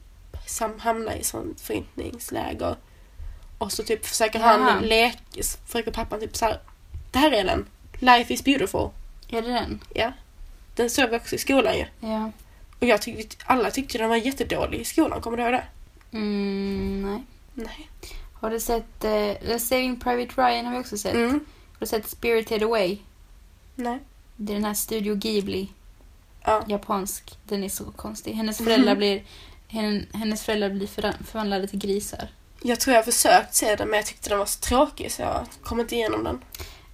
hamnar 0.79 1.12
i 1.12 1.25
sånt 1.25 1.61
förintningsläger. 1.61 2.77
Och 3.59 3.72
så 3.72 3.83
typ 3.83 4.07
försöker 4.07 4.38
Jaha. 4.38 4.70
han 4.70 4.83
leka, 4.83 5.42
försöker 5.66 5.90
pappan 5.90 6.20
typ 6.20 6.37
så 6.37 6.44
här. 6.44 6.61
Det 7.12 7.18
här 7.18 7.33
är 7.33 7.44
den. 7.44 7.66
Life 7.92 8.35
is 8.35 8.44
beautiful. 8.44 8.90
Är 9.29 9.42
det 9.42 9.49
den? 9.49 9.81
Ja. 9.94 10.12
Den 10.75 10.90
såg 10.90 11.11
vi 11.11 11.16
också 11.16 11.35
i 11.35 11.38
skolan 11.38 11.77
ju. 11.79 11.87
Ja. 12.01 12.31
Och 12.81 12.87
jag 12.87 13.03
tyckte, 13.03 13.37
alla 13.44 13.70
tyckte 13.70 13.99
den 13.99 14.09
var 14.09 14.16
jättedålig 14.16 14.81
i 14.81 14.85
skolan, 14.85 15.20
kommer 15.20 15.37
du 15.37 15.42
ihåg 15.42 15.53
det? 15.53 15.64
Mm, 16.16 17.02
nej. 17.02 17.22
Nej. 17.55 17.88
Har 18.33 18.50
du 18.50 18.61
sett 18.61 19.00
The 19.00 19.59
Saving 19.59 20.00
Private 20.00 20.42
Ryan 20.42 20.66
har 20.66 20.72
vi 20.72 20.79
också 20.81 20.98
sett. 20.98 21.14
Mm. 21.14 21.31
Har 21.72 21.81
du 21.81 21.87
sett 21.87 22.09
Spirited 22.09 22.62
Away? 22.62 22.98
Nej. 23.74 23.98
Det 24.37 24.52
är 24.52 24.55
den 24.55 24.64
här 24.64 24.74
Studio 24.74 25.14
Ghibli, 25.14 25.68
Ja. 26.44 26.64
japansk. 26.68 27.38
Den 27.44 27.64
är 27.64 27.68
så 27.68 27.85
konstig. 27.85 28.33
Hennes 28.35 28.59
föräldrar 28.59 28.92
Mhm. 28.92 28.98
blir, 28.98 29.24
hen, 29.68 30.07
hennes 30.12 30.42
föräldrar 30.44 30.70
blir 30.70 30.87
förvandlade 31.24 31.68
till 31.68 31.79
grisar. 31.79 32.29
Jag 32.62 32.81
tror 32.81 32.94
jag 32.94 33.02
har 33.02 33.12
försökt 33.12 33.55
se 33.55 33.76
den 33.76 33.88
men 33.88 33.96
jag 33.96 34.07
tyckte 34.07 34.29
den 34.29 34.38
var 34.38 34.46
så 34.46 34.61
tråkig 34.61 35.12
så 35.12 35.22
jag 35.22 35.46
kom 35.62 35.81
inte 35.81 35.94
igenom 35.94 36.24
den. 36.24 36.40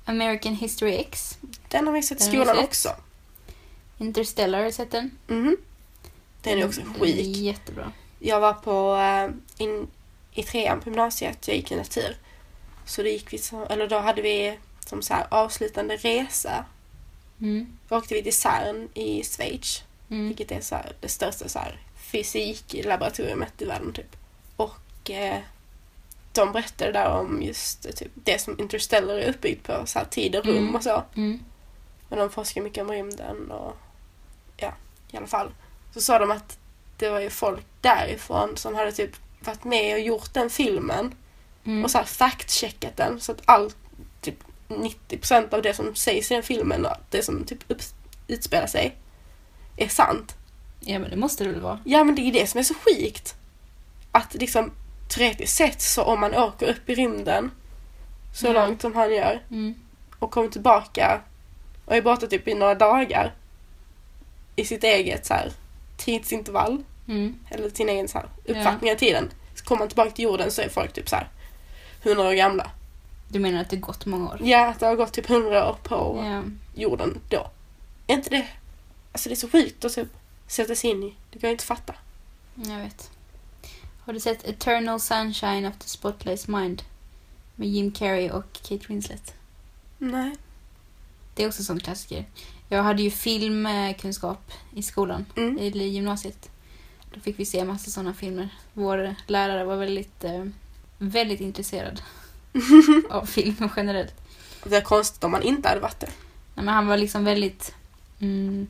American 0.04 0.54
History 0.54 0.92
X. 0.96 1.38
Den 1.68 1.86
har 1.86 1.94
vi 1.94 2.02
sett 2.02 2.20
i 2.20 2.24
skolan 2.24 2.58
också. 2.58 2.88
Interstellar, 3.98 4.58
har 4.58 4.66
du 4.66 4.72
sett 4.72 4.90
den? 4.90 5.10
Mhm. 5.26 5.56
Den 6.42 6.58
är 6.58 6.66
också 6.66 6.80
Den 6.80 6.94
är 6.94 6.98
skit. 6.98 7.36
jättebra. 7.36 7.92
Jag 8.24 8.40
var 8.40 8.52
på, 8.52 8.96
eh, 8.96 9.64
in, 9.64 9.88
i 10.32 10.42
trean 10.42 10.80
på 10.80 10.88
gymnasiet, 10.88 11.48
jag 11.48 11.56
gick 11.56 11.72
i 11.72 11.76
natur. 11.76 12.16
Så 12.86 13.02
då 13.02 13.08
gick 13.08 13.32
vi, 13.32 13.40
eller 13.70 13.88
då 13.88 13.98
hade 13.98 14.22
vi 14.22 14.58
som 14.86 15.02
så 15.02 15.14
här 15.14 15.26
avslutande 15.30 15.96
resa. 15.96 16.64
Mm. 17.40 17.78
Då 17.88 17.96
åkte 17.96 18.14
vi 18.14 18.22
till 18.22 18.36
CERN 18.36 18.88
i 18.94 19.24
Schweiz. 19.24 19.82
Mm. 20.10 20.28
Vilket 20.28 20.52
är 20.52 20.60
så 20.60 20.74
här, 20.74 20.92
det 21.00 21.08
största 21.08 21.48
så 21.48 21.58
här, 21.58 21.80
fysiklaboratoriet 21.96 23.62
i 23.62 23.64
världen 23.64 23.92
typ. 23.92 24.16
Och 24.56 25.10
eh, 25.10 25.38
de 26.32 26.52
berättade 26.52 26.92
där 26.92 27.08
om 27.08 27.42
just 27.42 27.86
eh, 27.86 27.92
typ, 27.92 28.10
det 28.14 28.40
som 28.40 28.60
Interstellar 28.60 29.14
är 29.14 29.30
uppbyggt 29.30 29.66
på, 29.66 29.86
så 29.86 29.98
här 29.98 30.06
tid 30.06 30.36
och 30.36 30.44
rum 30.44 30.56
Mm. 30.56 30.74
och 30.74 30.82
så. 30.82 31.02
Mm. 31.14 31.40
Men 32.08 32.18
de 32.18 32.30
forskar 32.30 32.62
mycket 32.62 32.82
om 32.82 32.90
rymden 32.90 33.50
och 33.50 33.76
ja, 34.56 34.72
i 35.10 35.16
alla 35.16 35.26
fall. 35.26 35.50
Så 35.94 36.00
sa 36.00 36.18
de 36.18 36.30
att 36.30 36.58
det 36.96 37.10
var 37.10 37.20
ju 37.20 37.30
folk 37.30 37.66
därifrån 37.82 38.56
som 38.56 38.74
hade 38.74 38.92
typ 38.92 39.10
varit 39.40 39.64
med 39.64 39.94
och 39.94 40.00
gjort 40.00 40.34
den 40.34 40.50
filmen 40.50 41.14
Mm. 41.64 41.84
och 41.84 41.90
så 41.90 41.98
här 41.98 42.04
fact-checkat 42.04 42.96
den 42.96 43.20
så 43.20 43.32
att 43.32 43.42
allt, 43.44 43.76
typ 44.20 44.38
90% 44.68 45.54
av 45.54 45.62
det 45.62 45.74
som 45.74 45.94
sägs 45.94 46.30
i 46.30 46.34
den 46.34 46.42
filmen 46.42 46.86
och 46.86 46.96
det 47.10 47.22
som 47.22 47.44
typ 47.44 47.58
utspelar 48.28 48.66
sig 48.66 48.96
är 49.76 49.88
sant. 49.88 50.34
Ja, 50.80 50.98
men 50.98 51.10
det 51.10 51.16
måste 51.16 51.44
det 51.44 51.50
väl 51.50 51.60
vara. 51.60 51.78
Ja 51.84 52.04
men 52.04 52.14
det 52.14 52.22
är 52.22 52.32
det 52.32 52.46
som 52.46 52.58
är 52.58 52.64
så 52.64 52.74
skikt. 52.74 53.34
Att 54.12 54.34
liksom 54.34 54.70
teoretiskt 55.08 55.56
sett 55.56 55.80
så 55.82 56.02
om 56.02 56.20
man 56.20 56.34
åker 56.34 56.66
upp 56.70 56.90
i 56.90 56.94
rymden 56.94 57.50
så 58.34 58.46
Ja. 58.46 58.52
långt 58.52 58.80
som 58.82 58.94
han 58.94 59.14
gör 59.14 59.42
Mm. 59.50 59.74
och 60.18 60.30
kommer 60.30 60.48
tillbaka 60.48 61.20
och 61.84 61.96
är 61.96 62.02
borta 62.02 62.26
typ 62.26 62.48
i 62.48 62.54
några 62.54 62.74
dagar 62.74 63.34
i 64.56 64.64
sitt 64.64 64.84
eget 64.84 65.26
så 65.26 65.34
här, 65.34 65.52
tidsintervall 65.96 66.84
Mm. 67.12 67.38
eller 67.50 67.70
sin 67.70 67.88
egen 67.88 68.08
så 68.08 68.18
här, 68.18 68.28
uppfattning 68.44 68.92
av 68.92 68.96
tiden. 68.96 69.30
Så 69.54 69.64
kommer 69.64 69.78
man 69.78 69.88
tillbaka 69.88 70.10
till 70.10 70.24
jorden 70.24 70.50
så 70.50 70.62
är 70.62 70.68
folk 70.68 70.92
typ 70.92 71.08
så 71.08 71.16
här 71.16 71.28
100 72.02 72.24
år 72.28 72.32
gamla. 72.32 72.70
Du 73.28 73.38
menar 73.38 73.60
att 73.60 73.70
det 73.70 73.76
gått 73.76 74.06
många 74.06 74.28
år? 74.30 74.38
Ja, 74.42 74.66
att 74.68 74.80
det 74.80 74.86
har 74.86 74.96
gått 74.96 75.12
typ 75.12 75.30
100 75.30 75.70
år 75.70 75.76
på 75.82 76.24
jorden 76.74 77.20
då. 77.28 77.50
Är 78.06 78.14
inte 78.14 78.30
det... 78.30 78.46
Alltså 79.12 79.28
det 79.28 79.32
är 79.34 79.36
så 79.36 79.48
skit 79.48 79.84
att 79.84 79.94
typ 79.94 80.08
sätta 80.46 80.74
sig 80.74 80.90
in 80.90 81.02
i. 81.02 81.14
Det 81.30 81.38
kan 81.38 81.48
jag 81.50 81.54
inte 81.54 81.64
fatta. 81.64 81.94
Jag 82.54 82.78
vet. 82.78 83.10
Har 84.04 84.12
du 84.12 84.20
sett 84.20 84.48
Eternal 84.48 85.00
Sunshine 85.00 85.66
of 85.66 85.74
the 85.78 85.88
Spotless 85.88 86.48
Mind? 86.48 86.82
Med 87.56 87.68
Jim 87.68 87.92
Carrey 87.92 88.30
och 88.30 88.52
Kate 88.52 88.84
Winslet. 88.88 89.34
Nej. 89.98 90.36
Det 91.34 91.42
är 91.42 91.48
också 91.48 91.60
en 91.60 91.64
sån 91.64 91.80
klassiker. 91.80 92.24
Jag 92.68 92.82
hade 92.82 93.02
ju 93.02 93.10
filmkunskap 93.10 94.52
i 94.74 94.82
skolan, 94.82 95.26
Mm. 95.36 95.58
i 95.58 95.68
gymnasiet. 95.88 96.50
Då 97.14 97.20
fick 97.20 97.38
vi 97.38 97.44
se 97.44 97.64
massa 97.64 97.90
såna 97.90 98.14
filmer. 98.14 98.48
Vår 98.72 99.14
lärare 99.26 99.64
var 99.64 99.76
väldigt, 99.76 100.24
eh, 100.24 100.44
väldigt 100.98 101.40
intresserad 101.40 102.02
av 103.10 103.26
film 103.26 103.68
generellt. 103.76 104.14
Det 104.64 104.76
är 104.76 104.80
konstigt 104.80 105.24
om 105.24 105.30
man 105.30 105.42
inte 105.42 105.68
hade 105.68 105.80
varit 105.80 106.00
det. 106.00 106.10
Nej, 106.54 106.64
men 106.64 106.74
han 106.74 106.86
var 106.86 106.96
liksom 106.96 107.24
väldigt 107.24 107.74
mm, 108.20 108.66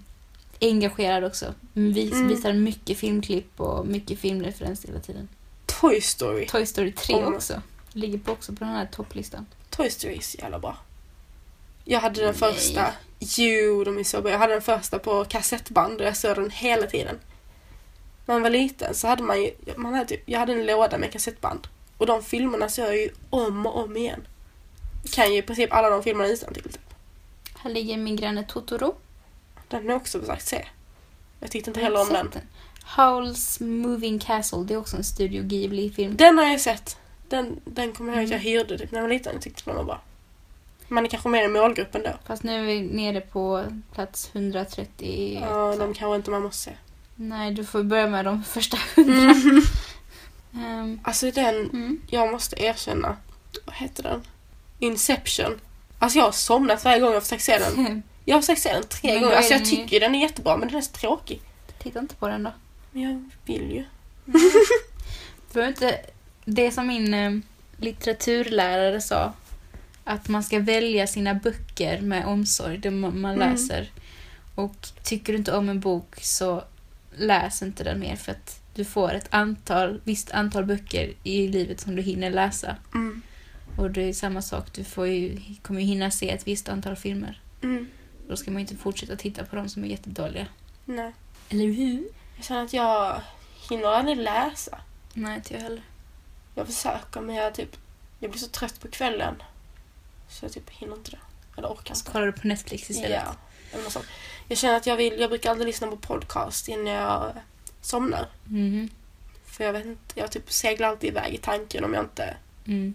engagerad 0.60 1.24
också. 1.24 1.54
Vis, 1.72 2.12
Mm. 2.12 2.28
Visade 2.28 2.54
mycket 2.54 2.98
filmklipp 2.98 3.60
och 3.60 3.86
mycket 3.86 4.18
filmreferenser 4.18 4.88
hela 4.88 5.00
tiden. 5.00 5.28
Toy 5.66 6.00
Story. 6.00 6.46
Toy 6.46 6.66
Story 6.66 6.92
3 6.92 7.14
Om- 7.14 7.34
också. 7.34 7.62
Ligger 7.92 8.18
på 8.18 8.32
också 8.32 8.52
på 8.52 8.64
den 8.64 8.72
här 8.74 8.86
topplistan. 8.86 9.46
Toy 9.70 9.90
Story 9.90 10.16
är 10.16 10.20
så 10.20 10.38
jävla 10.38 10.58
bra. 10.58 10.76
Jag 11.84 12.00
hade 12.00 12.20
den 12.20 12.34
Nej. 12.40 12.54
första. 12.54 12.92
Jo, 13.18 13.84
de 13.84 13.98
är 13.98 14.04
så 14.04 14.20
bra. 14.22 14.30
Jag 14.30 14.38
hade 14.38 14.52
den 14.52 14.62
första 14.62 14.98
på 14.98 15.24
kassettband 15.24 16.00
och 16.00 16.06
jag 16.06 16.16
såg 16.16 16.36
den 16.36 16.50
hela 16.50 16.86
tiden. 16.86 17.18
När 18.26 18.34
man 18.34 18.42
var 18.42 18.50
liten 18.50 18.94
så 18.94 19.08
hade 19.08 19.22
man 19.22 19.42
ju, 19.42 19.50
man 19.76 19.94
hade 19.94 20.06
typ, 20.06 20.22
jag 20.26 20.38
hade 20.38 20.52
en 20.52 20.66
låda 20.66 20.98
med 20.98 21.12
kassettband. 21.12 21.66
Och 21.98 22.06
de 22.06 22.22
filmerna 22.22 22.68
såg 22.68 22.84
jag 22.84 22.96
ju 22.96 23.08
om 23.30 23.66
och 23.66 23.76
om 23.84 23.96
igen. 23.96 24.26
Jag 25.02 25.12
kan 25.12 25.32
ju 25.32 25.38
i 25.38 25.42
princip 25.42 25.72
alla 25.72 25.90
de 25.90 26.02
filmerna 26.02 26.28
utantill. 26.28 26.62
Typ. 26.62 26.94
Här 27.58 27.70
ligger 27.70 27.96
min 27.96 28.16
granne 28.16 28.44
Totoro. 28.44 28.94
Den 29.68 29.82
har 29.82 29.88
jag 29.92 29.96
också 30.00 30.20
försökt 30.20 30.46
se. 30.48 30.64
Jag 31.40 31.50
tyckte 31.50 31.70
inte 31.70 31.80
Jag 31.80 31.84
heller 31.84 32.00
om 32.00 32.06
sett 32.06 32.32
den. 32.32 32.42
Howl's 32.96 33.62
Moving 33.62 34.18
Castle, 34.18 34.58
det 34.64 34.74
är 34.74 34.78
också 34.78 34.96
en 34.96 35.04
Studio 35.04 35.42
Ghibli-film. 35.42 36.16
Den 36.16 36.38
har 36.38 36.44
jag 36.44 36.60
sett. 36.60 36.96
Den, 37.28 37.60
den 37.64 37.92
kommer 37.92 38.12
jag 38.12 38.22
ihåg 38.22 38.24
att 38.24 38.30
jag 38.30 38.40
Mm. 38.40 38.52
hyrde 38.52 38.78
typ 38.78 38.90
när 38.92 38.98
jag 38.98 39.02
var 39.08 39.14
liten. 39.14 39.32
Jag 39.32 39.42
tyckte 39.42 39.62
den 39.64 39.76
var 39.76 39.84
bra. 39.84 40.00
Man 40.88 41.04
är 41.04 41.08
kanske 41.08 41.28
mer 41.28 41.44
i 41.44 41.48
målgruppen 41.48 42.02
då. 42.02 42.10
Fast 42.26 42.42
nu 42.42 42.58
är 42.60 42.62
vi 42.62 42.80
nere 42.80 43.20
på 43.20 43.64
plats 43.94 44.30
130. 44.32 45.38
Ja, 45.42 45.76
de 45.78 45.94
kanske 45.94 46.16
inte 46.16 46.30
man 46.30 46.42
måste 46.42 46.58
se. 46.62 46.70
Nej, 47.28 47.50
du 47.52 47.64
får 47.64 47.82
börja 47.82 48.06
med 48.08 48.24
de 48.24 48.44
första 48.44 48.78
hundra. 48.96 49.34
Ehm, 50.54 51.00
Alltså 51.04 51.30
den, 51.30 51.54
mm. 51.70 52.00
jag 52.10 52.30
måste 52.32 52.62
erkänna. 52.62 53.16
Vad 53.64 53.74
heter 53.76 54.02
den? 54.02 54.22
Inception. 54.78 55.60
Alltså 55.98 56.18
jag 56.18 56.24
har 56.24 56.32
somnat 56.32 56.84
varje 56.84 56.98
gång 57.00 57.08
jag 57.08 57.16
har 57.16 57.20
försökt 57.20 57.42
se 57.44 57.58
den. 57.58 58.02
Jag 58.24 58.36
har 58.36 58.40
försökt 58.40 58.60
se 58.62 58.72
den 58.72 58.82
tre 58.82 59.20
gånger. 59.20 59.36
Alltså 59.36 59.52
jag 59.52 59.60
ju- 59.60 59.66
tycker 59.76 60.00
den 60.00 60.14
är 60.14 60.20
jättebra 60.20 60.56
men 60.56 60.68
den 60.68 60.76
är 60.76 60.80
så 60.82 60.92
tråkig. 60.92 61.40
Titta 61.82 61.98
inte 61.98 62.14
på 62.14 62.28
den 62.28 62.42
då. 62.42 62.52
Men 62.92 63.02
jag 63.02 63.30
vill 63.44 63.70
ju. 63.72 63.84
Behöver 65.52 65.68
inte... 65.72 66.00
Det 66.44 66.70
som 66.70 66.86
min 66.86 67.14
eh, 67.14 67.32
litteraturlärare 67.76 69.00
sa. 69.00 69.32
Att 70.04 70.28
man 70.28 70.42
ska 70.42 70.58
välja 70.58 71.06
sina 71.06 71.34
böcker 71.34 72.00
med 72.00 72.26
omsorg, 72.26 72.78
det 72.78 72.90
man, 72.90 73.20
man 73.20 73.34
Mm. 73.34 73.50
läser. 73.52 73.90
Och 74.54 74.74
tycker 75.04 75.32
du 75.32 75.38
inte 75.38 75.56
om 75.56 75.68
en 75.68 75.80
bok 75.80 76.14
så 76.22 76.64
läs 77.16 77.62
inte 77.62 77.84
den 77.84 78.00
mer 78.00 78.16
för 78.16 78.32
att 78.32 78.60
du 78.74 78.84
får 78.84 79.14
ett 79.14 79.26
antal, 79.30 80.00
visst 80.04 80.30
antal 80.30 80.64
böcker 80.64 81.12
i 81.22 81.48
livet 81.48 81.80
som 81.80 81.96
du 81.96 82.02
hinner 82.02 82.30
läsa. 82.30 82.76
Mm. 82.94 83.22
Och 83.76 83.90
det 83.90 84.02
är 84.02 84.12
samma 84.12 84.42
sak, 84.42 84.72
du 84.72 84.84
får 84.84 85.06
ju, 85.06 85.38
kommer 85.62 85.80
ju 85.80 85.86
hinna 85.86 86.10
se 86.10 86.30
ett 86.30 86.46
visst 86.46 86.68
antal 86.68 86.96
filmer. 86.96 87.40
Mm. 87.62 87.88
Då 88.28 88.36
ska 88.36 88.50
man 88.50 88.60
inte 88.60 88.76
fortsätta 88.76 89.16
titta 89.16 89.44
på 89.44 89.56
de 89.56 89.68
som 89.68 89.84
är 89.84 89.88
jättedåliga. 89.88 90.46
Nej. 90.84 91.12
Eller 91.48 91.64
hur? 91.64 92.04
Jag 92.36 92.44
känner 92.44 92.64
att 92.64 92.72
jag 92.72 93.20
hinner 93.70 93.86
aldrig 93.86 94.16
läsa. 94.16 94.78
Nej, 95.14 95.36
inte 95.36 95.54
jag 95.54 95.60
heller. 95.60 95.82
Jag 96.54 96.66
försöker 96.66 97.20
men 97.20 97.34
jag 97.36 97.54
typ, 97.54 97.76
jag 98.18 98.30
blir 98.30 98.40
så 98.40 98.48
trött 98.48 98.80
på 98.80 98.88
kvällen. 98.88 99.34
Så 100.28 100.44
jag 100.44 100.52
typ 100.52 100.70
hinner 100.70 100.94
inte 100.94 101.10
det. 101.10 101.18
Eller 101.56 101.68
orkar 101.68 101.94
Så 101.94 102.00
inte. 102.00 102.10
kollar 102.12 102.26
du 102.26 102.32
på 102.32 102.46
Netflix 102.46 102.90
istället. 102.90 103.22
Ja. 103.26 103.34
Eller 103.72 103.82
något 103.84 103.92
sånt. 103.92 104.06
Jag 104.48 104.58
känner 104.58 104.76
att 104.76 104.86
jag 104.86 104.96
vill, 104.96 105.20
jag 105.20 105.30
brukar 105.30 105.50
aldrig 105.50 105.66
lyssna 105.66 105.86
på 105.86 105.96
podcast 105.96 106.68
innan 106.68 106.86
jag 106.86 107.32
somnar. 107.80 108.26
Mhm. 108.44 108.88
För 109.44 109.64
jag 109.64 109.72
vet 109.72 109.86
inte, 109.86 110.20
jag 110.20 110.30
typ 110.30 110.52
seglar 110.52 110.88
alltid 110.88 111.10
iväg 111.10 111.34
i 111.34 111.38
tanken 111.38 111.84
om 111.84 111.94
jag 111.94 112.04
inte 112.04 112.36
Mm. 112.66 112.94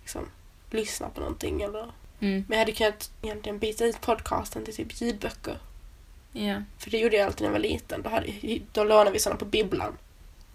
liksom 0.00 0.28
lyssnar 0.70 1.08
på 1.08 1.20
någonting 1.20 1.62
eller... 1.62 1.82
Mm. 2.20 2.44
Men 2.48 2.58
jag 2.58 2.58
hade 2.58 2.72
kunnat 2.72 3.10
egentligen 3.22 3.58
byta 3.58 3.84
ut 3.84 4.00
podcasten 4.00 4.64
till 4.64 4.74
typ 4.76 5.00
ljudböcker. 5.00 5.58
Ja. 6.32 6.62
För 6.78 6.90
det 6.90 6.98
gjorde 6.98 7.16
jag 7.16 7.26
alltid 7.26 7.40
när 7.40 7.48
jag 7.48 7.52
var 7.52 7.58
liten. 7.68 8.02
Då, 8.02 8.10
hade, 8.10 8.32
då 8.72 8.84
lånade 8.84 9.10
vi 9.10 9.18
sådana 9.18 9.38
på 9.38 9.44
bibblan. 9.44 9.96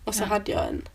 Och 0.03 0.15
så 0.15 0.23
Ja. 0.23 0.27
hade 0.27 0.51
jag 0.51 0.67
en 0.67 0.87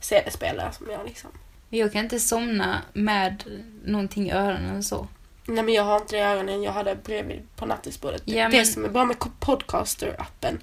CD-spelare 0.00 0.72
som 0.72 0.90
jag 0.90 1.06
liksom... 1.06 1.30
Jag 1.70 1.92
kan 1.92 2.04
inte 2.04 2.20
somna 2.20 2.82
med 2.92 3.44
någonting 3.84 4.28
i 4.28 4.32
öronen 4.32 4.70
eller 4.70 4.82
så. 4.82 5.08
Nej 5.46 5.64
men 5.64 5.74
jag 5.74 5.82
har 5.84 5.96
inte 5.96 6.16
det 6.16 6.20
i 6.20 6.22
öronen, 6.22 6.62
jag 6.62 6.72
hade 6.72 6.94
bredvid 6.94 7.42
på 7.56 7.66
nattduksbordet. 7.66 8.22
Ja, 8.24 8.48
Det 8.48 8.56
men- 8.56 8.66
som 8.66 8.84
är 8.84 8.88
bra 8.88 9.04
med 9.04 9.16
Podcaster-appen 9.18 10.58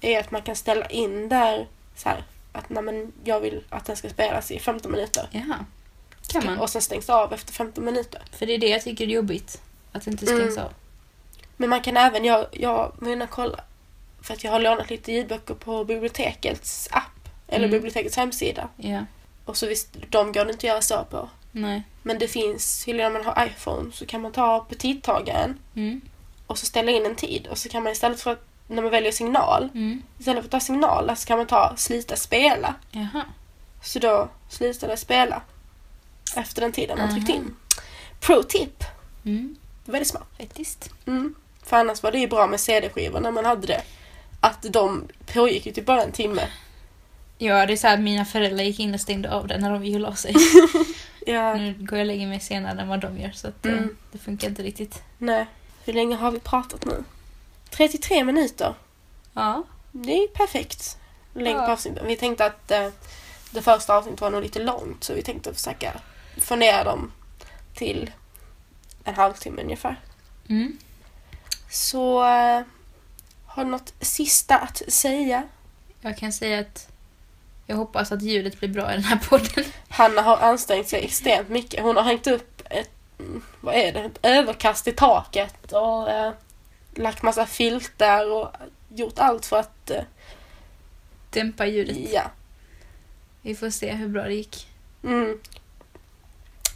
är 0.00 0.20
att 0.20 0.30
man 0.30 0.42
kan 0.42 0.56
ställa 0.56 0.86
in 0.86 1.28
där 1.28 1.66
så 1.96 2.08
här, 2.08 2.24
att 2.52 2.68
nej, 2.68 2.82
men 2.82 3.12
jag 3.24 3.40
vill 3.40 3.64
att 3.68 3.84
den 3.84 3.96
ska 3.96 4.08
spelas 4.10 4.50
i 4.50 4.58
15 4.58 4.92
minuter. 4.92 5.28
Jaha. 5.30 5.64
Kan 6.28 6.44
man? 6.46 6.58
Och 6.58 6.70
sen 6.70 6.82
stängs 6.82 7.06
det 7.06 7.14
av 7.14 7.32
efter 7.32 7.52
15 7.52 7.84
minuter. 7.84 8.22
För 8.32 8.46
det 8.46 8.54
är 8.54 8.58
det 8.58 8.68
jag 8.68 8.82
tycker 8.82 9.04
är 9.04 9.08
jobbigt. 9.08 9.62
Att 9.92 10.04
det 10.04 10.10
inte 10.10 10.26
stängs 10.26 10.40
Mm. 10.56 10.64
av. 10.64 10.72
Men 11.56 11.70
man 11.70 11.80
kan 11.80 11.96
även, 11.96 12.24
jag, 12.24 12.46
jag 12.52 12.92
var 12.98 13.12
inne 13.12 13.24
och 13.24 13.30
kolla, 13.30 13.60
för 14.22 14.34
att 14.34 14.44
jag 14.44 14.50
har 14.52 14.60
lånat 14.60 14.90
lite 14.90 15.12
ljudböcker 15.12 15.54
på 15.54 15.84
bibliotekets 15.84 16.88
app, 16.90 17.28
eller 17.48 17.64
Mm. 17.68 17.70
bibliotekets 17.70 18.16
hemsida. 18.16 18.68
Ja. 18.76 19.04
Och 19.44 19.56
så 19.56 19.66
visst, 19.66 19.88
de 20.10 20.32
går 20.32 20.44
det 20.44 20.50
inte 20.52 20.58
att 20.58 20.64
göra 20.64 20.82
så 20.82 21.04
på. 21.10 21.28
Nej. 21.56 21.82
Men 22.02 22.18
det 22.18 22.28
finns, 22.28 22.86
när 22.86 23.10
man 23.10 23.24
har 23.24 23.46
iPhone 23.46 23.92
så 23.92 24.06
kan 24.06 24.20
man 24.22 24.32
ta 24.32 24.60
på 24.68 24.74
tidtagaren 24.74 25.58
Mm. 25.74 26.00
och 26.46 26.58
så 26.58 26.66
ställa 26.66 26.90
in 26.90 27.06
en 27.06 27.16
tid 27.16 27.46
och 27.46 27.58
så 27.58 27.68
kan 27.68 27.82
man 27.82 27.92
istället 27.92 28.20
för 28.20 28.32
att, 28.32 28.44
när 28.68 28.82
man 28.82 28.90
väljer 28.90 29.12
signal, 29.12 29.68
Mm. 29.74 30.02
istället 30.18 30.42
för 30.42 30.46
att 30.46 30.50
ta 30.50 30.60
signal 30.60 31.16
så 31.16 31.26
kan 31.26 31.38
man 31.38 31.46
ta 31.46 31.74
sluta 31.76 32.16
spela. 32.16 32.74
Jaha. 32.90 33.22
Så 33.82 33.98
då 33.98 34.28
slutar 34.48 34.88
det 34.88 34.96
spela 34.96 35.42
efter 36.36 36.60
den 36.60 36.72
tiden 36.72 36.98
man 36.98 37.14
tryckt 37.14 37.28
in. 37.28 37.56
Pro 38.20 38.42
tip! 38.42 38.84
Mm. 39.24 39.56
Väldigt 39.84 40.08
smart. 40.08 40.28
Faktiskt. 40.38 40.90
Mm. 41.06 41.34
För 41.62 41.76
annars 41.76 42.02
var 42.02 42.12
det 42.12 42.18
ju 42.18 42.28
bra 42.28 42.46
med 42.46 42.60
CD-skivor 42.60 43.20
när 43.20 43.30
man 43.30 43.44
hade 43.44 43.66
det. 43.66 43.82
Att 44.40 44.62
de 44.70 45.08
pågick 45.34 45.66
ju 45.66 45.72
typ 45.72 45.86
bara 45.86 46.02
en 46.02 46.12
timme. 46.12 46.42
Ja, 47.38 47.66
det 47.66 47.72
är 47.72 47.76
så 47.76 47.86
här 47.86 47.98
mina 47.98 48.24
föräldrar 48.24 48.64
gick 48.64 48.80
in 48.80 48.94
och 48.94 49.00
stängde 49.00 49.32
av 49.32 49.46
den 49.46 49.60
när 49.60 49.70
de 49.70 49.94
och 49.94 50.00
la 50.00 50.14
sig. 50.14 50.34
Ja. 51.26 51.54
Nu 51.54 51.74
går 51.78 51.98
jag 51.98 52.04
och 52.04 52.06
lägger 52.06 52.26
mig 52.26 52.40
senare 52.40 52.80
än 52.80 52.88
vad 52.88 53.00
de 53.00 53.18
gör 53.18 53.30
så 53.30 53.48
att, 53.48 53.64
Mm. 53.66 53.96
det 54.12 54.18
funkar 54.18 54.48
inte 54.48 54.62
riktigt. 54.62 55.02
Nej. 55.18 55.46
Hur 55.84 55.92
länge 55.92 56.16
har 56.16 56.30
vi 56.30 56.40
pratat 56.40 56.84
nu? 56.84 57.04
33 57.70 58.24
minuter. 58.24 58.74
Ja. 59.32 59.62
Det 59.92 60.12
är 60.12 60.28
perfekt. 60.28 60.98
Längd 61.34 61.58
på 61.58 61.76
Ja. 61.84 62.02
Vi 62.04 62.16
tänkte 62.16 62.46
att 62.46 62.70
eh, 62.70 62.88
det 63.50 63.62
första 63.62 63.96
avsnittet 63.96 64.20
var 64.20 64.30
nog 64.30 64.42
lite 64.42 64.58
långt 64.62 65.04
så 65.04 65.14
vi 65.14 65.22
tänkte 65.22 65.54
försöka 65.54 65.92
få 66.38 66.56
ner 66.56 66.84
dem 66.84 67.12
till 67.74 68.10
en 69.04 69.14
halvtimme 69.14 69.62
ungefär. 69.62 70.00
Mm. 70.48 70.78
Så 71.70 72.22
eh, 72.24 72.62
har 73.46 73.64
du 73.64 73.70
något 73.70 73.94
sista 74.00 74.58
att 74.58 74.82
säga? 74.88 75.42
Jag 76.00 76.16
kan 76.18 76.32
säga 76.32 76.60
att 76.60 76.88
Jag 77.66 77.76
hoppas 77.76 78.12
att 78.12 78.22
ljudet 78.22 78.60
blir 78.60 78.68
bra 78.68 78.90
i 78.92 78.94
den 78.94 79.04
här 79.04 79.18
podden. 79.28 79.64
Hanna 79.88 80.22
har 80.22 80.36
ansträngt 80.36 80.88
sig 80.88 81.04
extremt 81.04 81.48
mycket. 81.48 81.82
Hon 81.82 81.96
har 81.96 82.02
hängt 82.02 82.26
upp 82.26 82.62
ett, 82.70 82.90
vad 83.60 83.74
är 83.74 83.92
det, 83.92 84.00
ett 84.00 84.18
överkast 84.22 84.88
i 84.88 84.92
taket 84.92 85.72
och 85.72 86.10
eh, 86.10 86.32
lagt 86.94 87.22
massa 87.22 87.46
filtar 87.46 88.30
och 88.32 88.48
gjort 88.88 89.18
allt 89.18 89.46
för 89.46 89.58
att, 89.58 89.90
eh, 89.90 90.02
Dämpa 91.30 91.66
ljudet. 91.66 91.96
ja. 92.12 92.30
Vi 93.42 93.54
får 93.54 93.70
se 93.70 93.92
hur 93.92 94.08
bra 94.08 94.22
det 94.22 94.34
gick. 94.34 94.66
Mm. 95.04 95.38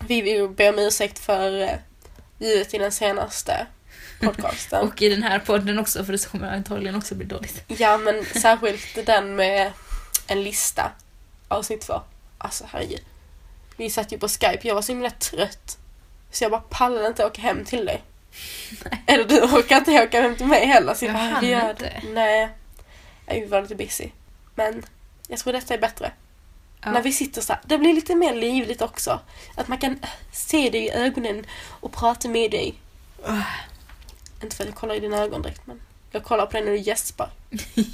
Vi 0.08 0.22
vill 0.22 0.48
be 0.48 0.68
om 0.68 0.78
ursäkt 0.78 1.18
för 1.18 1.60
eh, 1.62 1.70
ljudet 2.38 2.74
i 2.74 2.78
den 2.78 2.92
senaste 2.92 3.66
podcasten. 4.20 4.80
Och 4.88 5.02
i 5.02 5.08
den 5.08 5.22
här 5.22 5.38
podden 5.38 5.78
också, 5.78 6.04
för 6.04 6.12
det 6.12 6.26
kommer 6.30 6.52
antagligen 6.52 6.94
också 6.94 7.14
bli 7.14 7.26
dåligt. 7.26 7.64
Ja, 7.66 7.98
men 7.98 8.24
särskilt 8.24 9.06
den 9.06 9.36
med 9.36 9.72
en 10.30 10.42
lista. 10.42 10.92
Avsnitt 11.48 11.80
två. 11.80 12.00
Alltså 12.38 12.64
herregud. 12.72 13.04
Vi 13.76 13.90
satt 13.90 14.12
ju 14.12 14.18
på 14.18 14.28
Skype, 14.28 14.60
jag 14.62 14.74
var 14.74 14.82
så 14.82 14.92
himla 14.92 15.10
trött. 15.10 15.78
Så 16.30 16.44
jag 16.44 16.50
bara 16.50 16.60
pallade 16.60 17.06
inte 17.06 17.26
åka 17.26 17.42
hem 17.42 17.64
till 17.64 17.84
dig. 17.84 18.02
Eller 19.06 19.24
du 19.24 19.42
orkar 19.42 19.76
inte 19.76 20.02
åka 20.02 20.22
hem 20.22 20.36
till 20.36 20.46
mig 20.46 20.66
heller. 20.66 20.94
Så 20.94 21.04
Jag 21.04 21.14
bara, 21.14 21.24
hann 21.24 21.40
vi 21.40 21.50
gör 21.50 21.70
inte. 21.70 22.02
Nej. 22.04 22.48
Jag 23.26 23.48
var 23.48 23.62
lite 23.62 23.74
busy. 23.74 24.08
Men 24.54 24.86
jag 25.28 25.38
tror 25.38 25.52
detta 25.52 25.74
är 25.74 25.78
bättre. 25.78 26.12
Ja. 26.80 26.90
När 26.92 27.02
vi 27.02 27.12
sitter 27.12 27.40
så 27.40 27.52
här, 27.52 27.62
det 27.64 27.78
blir 27.78 27.92
lite 27.92 28.14
mer 28.14 28.34
livligt 28.34 28.82
också. 28.82 29.20
Att 29.54 29.68
man 29.68 29.78
kan 29.78 29.98
se 30.32 30.70
dig 30.70 30.84
i 30.84 30.90
ögonen 30.90 31.46
och 31.68 31.92
prata 31.92 32.28
med 32.28 32.50
dig. 32.50 32.74
Inte 34.42 34.56
för 34.56 34.64
att 34.64 34.68
jag 34.68 34.76
kollar 34.76 34.94
i 34.94 35.00
dina 35.00 35.18
ögon 35.18 35.42
direkt, 35.42 35.66
men 35.66 35.80
jag 36.10 36.24
kollar 36.24 36.46
på 36.46 36.52
dig 36.52 36.64
när 36.64 36.72
du 36.72 36.78
gäspar 36.78 37.30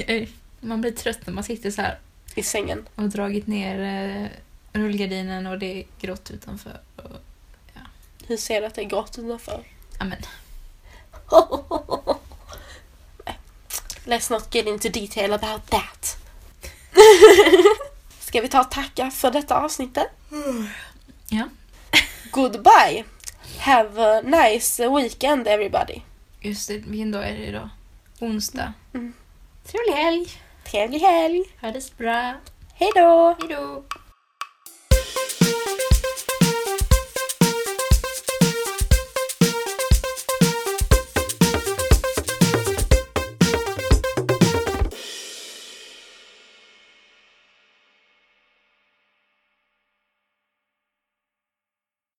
Man 0.61 0.81
blir 0.81 0.93
trött 0.93 1.27
när 1.27 1.35
man 1.35 1.45
sitter 1.45 1.71
så 1.71 1.83
här 1.83 1.99
i 2.37 2.43
sängen. 2.43 2.89
och 2.95 3.09
dragit 3.09 3.47
ner 3.47 3.81
eh, 3.81 4.29
rullgardinen 4.81 5.47
och 5.47 5.59
det 5.59 5.81
är 5.81 5.85
grått 6.01 6.31
utanför. 6.31 6.81
Och, 6.97 7.11
Hur 8.27 8.37
ser 8.37 8.61
du 8.61 8.67
att 8.67 8.75
det 8.75 8.81
är 8.81 8.85
grått 8.85 9.19
utanför? 9.19 9.65
ja, 9.99 10.05
men, 10.05 10.19
Nej. 13.25 13.39
Let's 14.05 14.31
not 14.33 14.55
get 14.55 14.67
into 14.67 14.89
detail 14.89 15.33
about 15.33 15.67
that. 15.71 16.17
Ska 18.21 18.41
vi 18.41 18.49
ta 18.49 18.61
och 18.61 18.71
tacka 18.71 19.11
för 19.11 19.31
detta 19.31 19.57
avsnittet? 19.61 20.07
Ja. 21.29 21.49
Goodbye! 22.31 23.05
Have 23.59 24.19
a 24.19 24.21
nice 24.25 24.89
weekend 24.89 25.49
everybody. 25.49 26.01
just 26.41 26.69
det, 26.69 26.77
vilken 26.79 27.11
dag 27.13 27.29
är 27.29 27.33
det 27.33 27.45
idag? 27.47 27.69
Onsdag. 28.21 28.73
Mm. 28.95 29.13
Trevlig 29.65 29.93
helg! 29.93 30.31
Trevlig 30.71 31.01
helg! 31.01 31.45
Ha 31.61 31.71
det 31.71 31.81
så 31.81 31.95
bra! 31.99 32.35
Hej 32.75 32.91
då! 32.95 33.37